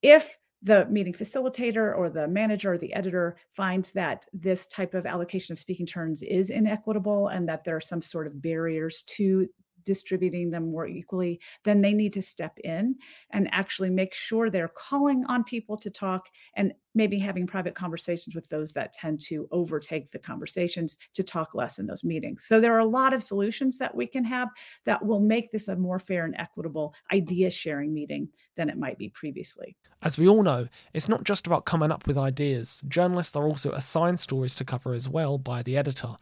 If 0.00 0.38
the 0.62 0.86
meeting 0.86 1.12
facilitator 1.12 1.96
or 1.96 2.10
the 2.10 2.26
manager 2.26 2.72
or 2.72 2.78
the 2.78 2.92
editor 2.92 3.36
finds 3.54 3.92
that 3.92 4.26
this 4.32 4.66
type 4.66 4.94
of 4.94 5.06
allocation 5.06 5.52
of 5.52 5.58
speaking 5.58 5.86
turns 5.86 6.22
is 6.22 6.50
inequitable 6.50 7.28
and 7.28 7.48
that 7.48 7.64
there 7.64 7.76
are 7.76 7.80
some 7.80 8.02
sort 8.02 8.26
of 8.26 8.42
barriers 8.42 9.02
to 9.02 9.48
distributing 9.84 10.50
them 10.50 10.70
more 10.70 10.86
equally, 10.86 11.40
then 11.64 11.80
they 11.80 11.92
need 11.92 12.12
to 12.12 12.22
step 12.22 12.58
in 12.64 12.96
and 13.32 13.48
actually 13.52 13.90
make 13.90 14.14
sure 14.14 14.50
they're 14.50 14.68
calling 14.68 15.24
on 15.26 15.44
people 15.44 15.76
to 15.76 15.90
talk 15.90 16.26
and 16.56 16.72
maybe 16.94 17.18
having 17.18 17.46
private 17.46 17.74
conversations 17.74 18.34
with 18.34 18.48
those 18.48 18.72
that 18.72 18.92
tend 18.92 19.20
to 19.20 19.48
overtake 19.52 20.10
the 20.10 20.18
conversations 20.18 20.98
to 21.14 21.22
talk 21.22 21.54
less 21.54 21.78
in 21.78 21.86
those 21.86 22.02
meetings. 22.02 22.44
So 22.44 22.60
there 22.60 22.74
are 22.74 22.80
a 22.80 22.84
lot 22.84 23.12
of 23.12 23.22
solutions 23.22 23.78
that 23.78 23.94
we 23.94 24.06
can 24.06 24.24
have 24.24 24.48
that 24.84 25.04
will 25.04 25.20
make 25.20 25.50
this 25.50 25.68
a 25.68 25.76
more 25.76 25.98
fair 25.98 26.24
and 26.24 26.34
equitable 26.36 26.94
idea 27.12 27.50
sharing 27.50 27.94
meeting 27.94 28.28
than 28.56 28.68
it 28.68 28.78
might 28.78 28.98
be 28.98 29.10
previously. 29.10 29.76
As 30.02 30.18
we 30.18 30.28
all 30.28 30.42
know, 30.42 30.68
it's 30.92 31.08
not 31.08 31.24
just 31.24 31.46
about 31.46 31.64
coming 31.64 31.90
up 31.90 32.06
with 32.06 32.18
ideas. 32.18 32.82
Journalists 32.88 33.36
are 33.36 33.46
also 33.46 33.70
assigned 33.72 34.18
stories 34.18 34.54
to 34.56 34.64
cover 34.64 34.92
as 34.92 35.08
well 35.08 35.38
by 35.38 35.62
the 35.62 35.76
editor. 35.76 36.16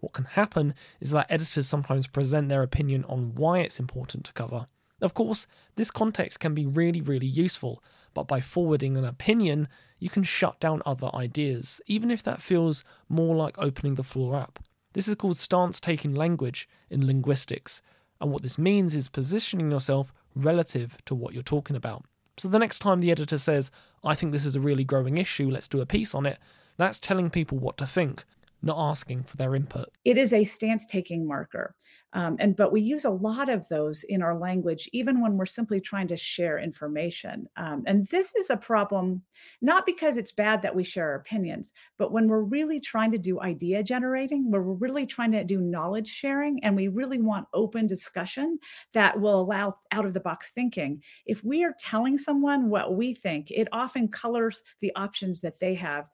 What 0.00 0.12
can 0.12 0.24
happen 0.24 0.74
is 1.00 1.10
that 1.12 1.30
editors 1.30 1.68
sometimes 1.68 2.06
present 2.06 2.48
their 2.48 2.62
opinion 2.62 3.04
on 3.04 3.34
why 3.34 3.60
it's 3.60 3.78
important 3.78 4.24
to 4.24 4.32
cover. 4.32 4.66
Of 5.00 5.14
course, 5.14 5.46
this 5.76 5.90
context 5.90 6.40
can 6.40 6.54
be 6.54 6.66
really, 6.66 7.00
really 7.00 7.26
useful, 7.26 7.82
but 8.12 8.28
by 8.28 8.40
forwarding 8.40 8.96
an 8.96 9.04
opinion, 9.04 9.68
you 9.98 10.10
can 10.10 10.24
shut 10.24 10.60
down 10.60 10.82
other 10.84 11.10
ideas, 11.14 11.80
even 11.86 12.10
if 12.10 12.22
that 12.22 12.42
feels 12.42 12.84
more 13.08 13.36
like 13.36 13.58
opening 13.58 13.94
the 13.94 14.02
floor 14.02 14.36
up. 14.36 14.58
This 14.92 15.06
is 15.06 15.14
called 15.14 15.36
stance 15.36 15.80
taking 15.80 16.14
language 16.14 16.68
in 16.90 17.06
linguistics, 17.06 17.80
and 18.20 18.30
what 18.30 18.42
this 18.42 18.58
means 18.58 18.94
is 18.94 19.08
positioning 19.08 19.70
yourself 19.70 20.12
relative 20.34 20.98
to 21.06 21.14
what 21.14 21.32
you're 21.32 21.42
talking 21.42 21.76
about. 21.76 22.04
So 22.36 22.48
the 22.48 22.58
next 22.58 22.80
time 22.80 23.00
the 23.00 23.10
editor 23.10 23.38
says, 23.38 23.70
I 24.02 24.14
think 24.14 24.32
this 24.32 24.46
is 24.46 24.56
a 24.56 24.60
really 24.60 24.84
growing 24.84 25.18
issue, 25.18 25.50
let's 25.50 25.68
do 25.68 25.80
a 25.80 25.86
piece 25.86 26.14
on 26.14 26.26
it, 26.26 26.38
that's 26.76 26.98
telling 26.98 27.30
people 27.30 27.58
what 27.58 27.76
to 27.78 27.86
think, 27.86 28.24
not 28.62 28.78
asking 28.78 29.24
for 29.24 29.36
their 29.36 29.54
input. 29.54 29.88
It 30.04 30.18
is 30.18 30.32
a 30.32 30.44
stance 30.44 30.86
taking 30.86 31.26
marker. 31.26 31.74
Um, 32.12 32.36
and 32.40 32.56
but 32.56 32.72
we 32.72 32.80
use 32.80 33.04
a 33.04 33.10
lot 33.10 33.48
of 33.48 33.68
those 33.68 34.02
in 34.04 34.20
our 34.20 34.36
language, 34.36 34.88
even 34.92 35.20
when 35.20 35.36
we're 35.36 35.46
simply 35.46 35.80
trying 35.80 36.08
to 36.08 36.16
share 36.16 36.58
information. 36.58 37.46
Um, 37.56 37.84
and 37.86 38.06
this 38.08 38.34
is 38.34 38.50
a 38.50 38.56
problem, 38.56 39.22
not 39.62 39.86
because 39.86 40.16
it's 40.16 40.32
bad 40.32 40.60
that 40.62 40.74
we 40.74 40.82
share 40.82 41.10
our 41.10 41.14
opinions, 41.14 41.72
but 41.98 42.12
when 42.12 42.26
we're 42.26 42.42
really 42.42 42.80
trying 42.80 43.12
to 43.12 43.18
do 43.18 43.40
idea 43.40 43.82
generating, 43.84 44.50
where 44.50 44.62
we're 44.62 44.74
really 44.74 45.06
trying 45.06 45.30
to 45.32 45.44
do 45.44 45.60
knowledge 45.60 46.08
sharing, 46.08 46.62
and 46.64 46.74
we 46.74 46.88
really 46.88 47.20
want 47.20 47.46
open 47.54 47.86
discussion 47.86 48.58
that 48.92 49.20
will 49.20 49.40
allow 49.40 49.74
out 49.92 50.04
of 50.04 50.12
the 50.12 50.20
box 50.20 50.50
thinking. 50.52 51.00
If 51.26 51.44
we 51.44 51.62
are 51.62 51.74
telling 51.78 52.18
someone 52.18 52.70
what 52.70 52.96
we 52.96 53.14
think, 53.14 53.52
it 53.52 53.68
often 53.70 54.08
colors 54.08 54.62
the 54.80 54.90
options 54.96 55.40
that 55.42 55.60
they 55.60 55.74
have 55.74 56.06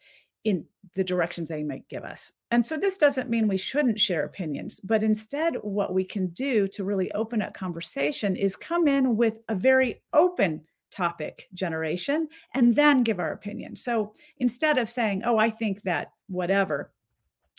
in 0.47 0.65
the 0.95 1.03
directions 1.03 1.49
they 1.49 1.65
might 1.65 1.89
give 1.89 2.05
us. 2.05 2.31
And 2.53 2.65
so 2.65 2.77
this 2.77 2.99
doesn't 2.99 3.29
mean 3.29 3.49
we 3.49 3.57
shouldn't 3.57 3.99
share 3.99 4.25
opinions, 4.25 4.79
but 4.79 5.03
instead, 5.03 5.57
what 5.63 5.93
we 5.93 6.05
can 6.05 6.29
do 6.29 6.69
to 6.69 6.85
really 6.85 7.11
open 7.13 7.43
up 7.43 7.53
conversation 7.53 8.37
is 8.37 8.55
come 8.55 8.87
in 8.87 9.17
with 9.17 9.39
a 9.49 9.57
very 9.57 10.03
open 10.13 10.63
topic 10.93 11.49
generation 11.53 12.29
and 12.55 12.77
then 12.77 13.03
give 13.03 13.19
our 13.19 13.33
opinion. 13.33 13.75
So 13.75 14.15
instead 14.39 14.79
of 14.79 14.89
saying, 14.89 15.23
oh, 15.25 15.37
I 15.37 15.51
think 15.51 15.83
that 15.83 16.13
whatever, 16.29 16.93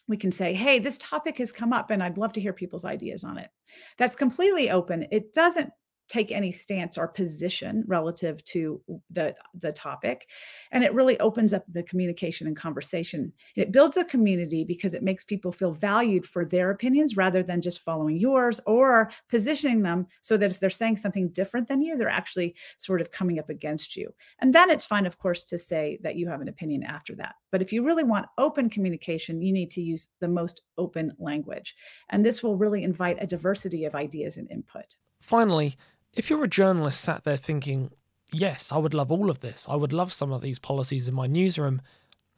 we 0.07 0.15
can 0.15 0.31
say, 0.31 0.53
hey, 0.53 0.79
this 0.79 0.97
topic 0.97 1.39
has 1.39 1.51
come 1.51 1.73
up 1.73 1.91
and 1.91 2.01
I'd 2.01 2.17
love 2.17 2.31
to 2.33 2.41
hear 2.41 2.53
people's 2.53 2.85
ideas 2.85 3.25
on 3.25 3.37
it. 3.37 3.49
That's 3.97 4.15
completely 4.15 4.71
open. 4.71 5.07
It 5.11 5.33
doesn't 5.33 5.71
take 6.09 6.31
any 6.31 6.51
stance 6.51 6.97
or 6.97 7.07
position 7.07 7.83
relative 7.87 8.43
to 8.45 8.81
the 9.09 9.35
the 9.59 9.71
topic 9.71 10.27
and 10.71 10.83
it 10.83 10.93
really 10.93 11.19
opens 11.19 11.53
up 11.53 11.63
the 11.71 11.83
communication 11.83 12.47
and 12.47 12.55
conversation. 12.55 13.31
It 13.55 13.71
builds 13.71 13.97
a 13.97 14.05
community 14.05 14.63
because 14.63 14.93
it 14.93 15.03
makes 15.03 15.23
people 15.23 15.51
feel 15.51 15.73
valued 15.73 16.25
for 16.25 16.45
their 16.45 16.71
opinions 16.71 17.17
rather 17.17 17.43
than 17.43 17.61
just 17.61 17.81
following 17.81 18.17
yours 18.17 18.59
or 18.65 19.11
positioning 19.29 19.81
them 19.81 20.07
so 20.21 20.37
that 20.37 20.51
if 20.51 20.59
they're 20.59 20.69
saying 20.69 20.97
something 20.97 21.29
different 21.29 21.67
than 21.67 21.81
you 21.81 21.97
they're 21.97 22.09
actually 22.09 22.55
sort 22.77 23.01
of 23.01 23.11
coming 23.11 23.39
up 23.39 23.49
against 23.49 23.95
you. 23.95 24.13
And 24.39 24.53
then 24.53 24.69
it's 24.69 24.85
fine 24.85 25.05
of 25.05 25.17
course 25.17 25.43
to 25.45 25.57
say 25.57 25.99
that 26.03 26.15
you 26.15 26.27
have 26.29 26.41
an 26.41 26.47
opinion 26.47 26.83
after 26.83 27.15
that. 27.15 27.35
But 27.51 27.61
if 27.61 27.73
you 27.73 27.83
really 27.83 28.03
want 28.03 28.27
open 28.37 28.69
communication 28.69 29.41
you 29.41 29.51
need 29.51 29.71
to 29.71 29.81
use 29.81 30.09
the 30.19 30.27
most 30.27 30.61
open 30.77 31.13
language 31.19 31.75
and 32.09 32.25
this 32.25 32.41
will 32.41 32.57
really 32.57 32.83
invite 32.83 33.17
a 33.21 33.27
diversity 33.27 33.85
of 33.85 33.95
ideas 33.95 34.37
and 34.37 34.49
input. 34.49 34.95
Finally 35.21 35.77
if 36.17 36.31
you're 36.31 36.43
a 36.43 36.49
journalist 36.49 36.99
sat 36.99 37.23
there 37.23 37.37
thinking, 37.37 37.91
yes, 38.33 38.71
I 38.71 38.79
would 38.79 38.95
love 38.95 39.11
all 39.11 39.29
of 39.29 39.41
this, 39.41 39.67
I 39.69 39.75
would 39.75 39.93
love 39.93 40.11
some 40.11 40.31
of 40.31 40.41
these 40.41 40.57
policies 40.57 41.07
in 41.07 41.13
my 41.13 41.27
newsroom, 41.27 41.79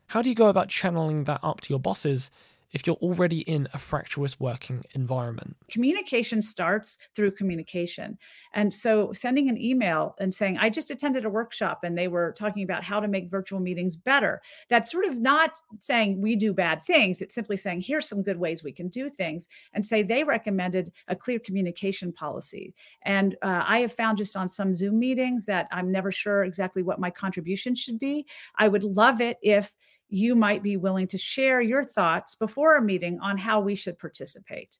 how 0.07 0.21
do 0.21 0.27
you 0.27 0.35
go 0.35 0.49
about 0.49 0.67
channeling 0.67 1.23
that 1.23 1.39
up 1.41 1.61
to 1.61 1.69
your 1.69 1.79
bosses 1.79 2.29
if 2.71 2.85
you're 2.85 2.95
already 2.97 3.39
in 3.39 3.67
a 3.73 3.77
fractious 3.77 4.39
working 4.39 4.83
environment. 4.93 5.55
Communication 5.71 6.41
starts 6.41 6.97
through 7.15 7.31
communication. 7.31 8.17
And 8.53 8.73
so 8.73 9.11
sending 9.13 9.49
an 9.49 9.57
email 9.59 10.15
and 10.19 10.33
saying, 10.33 10.57
I 10.57 10.69
just 10.69 10.91
attended 10.91 11.25
a 11.25 11.29
workshop 11.29 11.79
and 11.83 11.97
they 11.97 12.07
were 12.07 12.33
talking 12.37 12.63
about 12.63 12.83
how 12.83 12.99
to 12.99 13.07
make 13.07 13.29
virtual 13.29 13.59
meetings 13.59 13.97
better. 13.97 14.41
That's 14.69 14.91
sort 14.91 15.05
of 15.05 15.19
not 15.19 15.59
saying 15.79 16.21
we 16.21 16.35
do 16.35 16.53
bad 16.53 16.85
things. 16.85 17.21
It's 17.21 17.35
simply 17.35 17.57
saying, 17.57 17.81
here's 17.81 18.07
some 18.07 18.23
good 18.23 18.39
ways 18.39 18.63
we 18.63 18.71
can 18.71 18.89
do 18.89 19.09
things 19.09 19.47
and 19.73 19.85
say 19.85 20.03
they 20.03 20.23
recommended 20.23 20.91
a 21.07 21.15
clear 21.15 21.39
communication 21.39 22.11
policy. 22.11 22.73
And 23.03 23.35
uh, 23.41 23.63
I 23.65 23.79
have 23.79 23.93
found 23.93 24.17
just 24.17 24.35
on 24.35 24.47
some 24.47 24.73
Zoom 24.73 24.99
meetings 24.99 25.45
that 25.45 25.67
I'm 25.71 25.91
never 25.91 26.11
sure 26.11 26.43
exactly 26.43 26.83
what 26.83 26.99
my 26.99 27.09
contribution 27.09 27.75
should 27.75 27.99
be. 27.99 28.25
I 28.57 28.67
would 28.67 28.83
love 28.83 29.21
it 29.21 29.37
if 29.41 29.73
you 30.09 30.35
might 30.35 30.63
be 30.63 30.77
willing 30.77 31.07
to 31.07 31.17
share 31.17 31.61
your 31.61 31.83
thoughts 31.83 32.35
before 32.35 32.75
a 32.75 32.81
meeting 32.81 33.19
on 33.21 33.37
how 33.37 33.59
we 33.59 33.75
should 33.75 33.97
participate. 33.99 34.77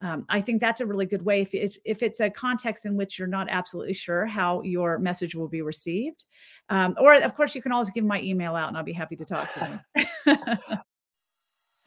Um, 0.00 0.26
I 0.28 0.40
think 0.40 0.60
that's 0.60 0.80
a 0.80 0.86
really 0.86 1.06
good 1.06 1.22
way 1.22 1.40
if 1.40 1.52
it's, 1.54 1.78
if 1.84 2.04
it's 2.04 2.20
a 2.20 2.30
context 2.30 2.86
in 2.86 2.96
which 2.96 3.18
you're 3.18 3.26
not 3.26 3.48
absolutely 3.50 3.94
sure 3.94 4.26
how 4.26 4.62
your 4.62 4.98
message 4.98 5.34
will 5.34 5.48
be 5.48 5.60
received. 5.60 6.24
Um, 6.68 6.94
or, 7.00 7.14
of 7.14 7.34
course, 7.34 7.54
you 7.56 7.62
can 7.62 7.72
always 7.72 7.90
give 7.90 8.04
my 8.04 8.20
email 8.22 8.54
out 8.54 8.68
and 8.68 8.76
I'll 8.76 8.84
be 8.84 8.92
happy 8.92 9.16
to 9.16 9.24
talk 9.24 9.52
to 9.54 9.80
you. 9.96 10.36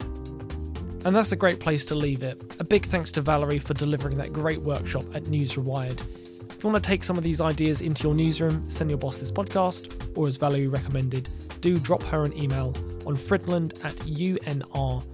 and 1.04 1.16
that's 1.16 1.32
a 1.32 1.36
great 1.36 1.58
place 1.58 1.86
to 1.86 1.94
leave 1.94 2.22
it. 2.22 2.42
A 2.58 2.64
big 2.64 2.86
thanks 2.86 3.10
to 3.12 3.22
Valerie 3.22 3.58
for 3.58 3.72
delivering 3.72 4.18
that 4.18 4.32
great 4.32 4.60
workshop 4.60 5.04
at 5.14 5.28
News 5.28 5.54
Rewired. 5.54 6.02
If 6.50 6.62
you 6.62 6.70
want 6.70 6.84
to 6.84 6.88
take 6.88 7.02
some 7.02 7.16
of 7.16 7.24
these 7.24 7.40
ideas 7.40 7.80
into 7.80 8.04
your 8.04 8.14
newsroom, 8.14 8.68
send 8.68 8.90
your 8.90 8.98
boss 8.98 9.18
this 9.18 9.32
podcast, 9.32 10.16
or 10.16 10.28
as 10.28 10.36
Valerie 10.36 10.68
recommended, 10.68 11.30
do 11.62 11.78
drop 11.78 12.02
her 12.02 12.24
an 12.24 12.36
email 12.36 12.74
on 13.06 13.16
fridland 13.16 13.82
at 13.84 13.96
unr.edu 13.96 15.06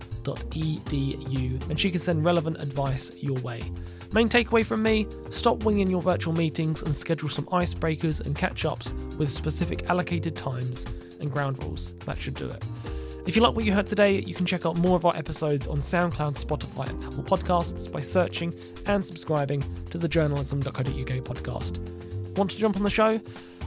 and 1.70 1.78
she 1.78 1.90
can 1.90 2.00
send 2.00 2.24
relevant 2.24 2.60
advice 2.60 3.12
your 3.14 3.38
way. 3.40 3.70
Main 4.12 4.28
takeaway 4.28 4.64
from 4.64 4.82
me 4.82 5.06
stop 5.30 5.62
winging 5.64 5.88
your 5.88 6.02
virtual 6.02 6.34
meetings 6.34 6.82
and 6.82 6.96
schedule 6.96 7.28
some 7.28 7.44
icebreakers 7.46 8.20
and 8.24 8.34
catch 8.34 8.64
ups 8.64 8.94
with 9.18 9.30
specific 9.30 9.88
allocated 9.88 10.34
times 10.34 10.86
and 11.20 11.30
ground 11.30 11.62
rules. 11.62 11.94
That 12.06 12.20
should 12.20 12.34
do 12.34 12.50
it. 12.50 12.64
If 13.26 13.36
you 13.36 13.42
like 13.42 13.54
what 13.54 13.66
you 13.66 13.74
heard 13.74 13.86
today, 13.86 14.20
you 14.20 14.34
can 14.34 14.46
check 14.46 14.64
out 14.64 14.78
more 14.78 14.96
of 14.96 15.04
our 15.04 15.14
episodes 15.14 15.66
on 15.66 15.80
SoundCloud, 15.80 16.42
Spotify, 16.42 16.88
and 16.88 17.04
Apple 17.04 17.24
Podcasts 17.24 17.92
by 17.92 18.00
searching 18.00 18.54
and 18.86 19.04
subscribing 19.04 19.62
to 19.90 19.98
the 19.98 20.08
journalism.co.uk 20.08 20.84
podcast. 20.84 21.78
Want 22.38 22.50
to 22.52 22.56
jump 22.56 22.76
on 22.76 22.82
the 22.82 22.88
show? 22.88 23.20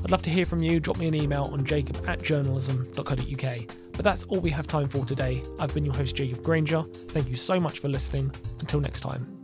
I'd 0.04 0.12
love 0.12 0.22
to 0.24 0.30
hear 0.30 0.46
from 0.46 0.64
you. 0.64 0.80
Drop 0.80 0.98
me 0.98 1.08
an 1.08 1.16
email 1.16 1.50
on 1.54 1.64
jacob 1.64 2.04
at 2.08 2.22
journalism.co.uk. 2.22 3.58
But 3.94 4.04
that's 4.04 4.24
all 4.26 4.40
we 4.40 4.50
have 4.52 4.68
time 4.68 4.90
for 4.90 5.06
today. 5.06 5.44
I've 5.60 5.74
been 5.74 5.86
your 5.86 5.94
host, 5.94 6.16
Jacob 6.16 6.44
Granger. 6.44 6.84
Thank 7.10 7.30
you 7.30 7.36
so 7.36 7.60
much 7.60 7.80
for 7.80 7.88
listening. 7.88 8.34
Until 8.60 8.80
next 8.80 9.02
time. 9.02 9.41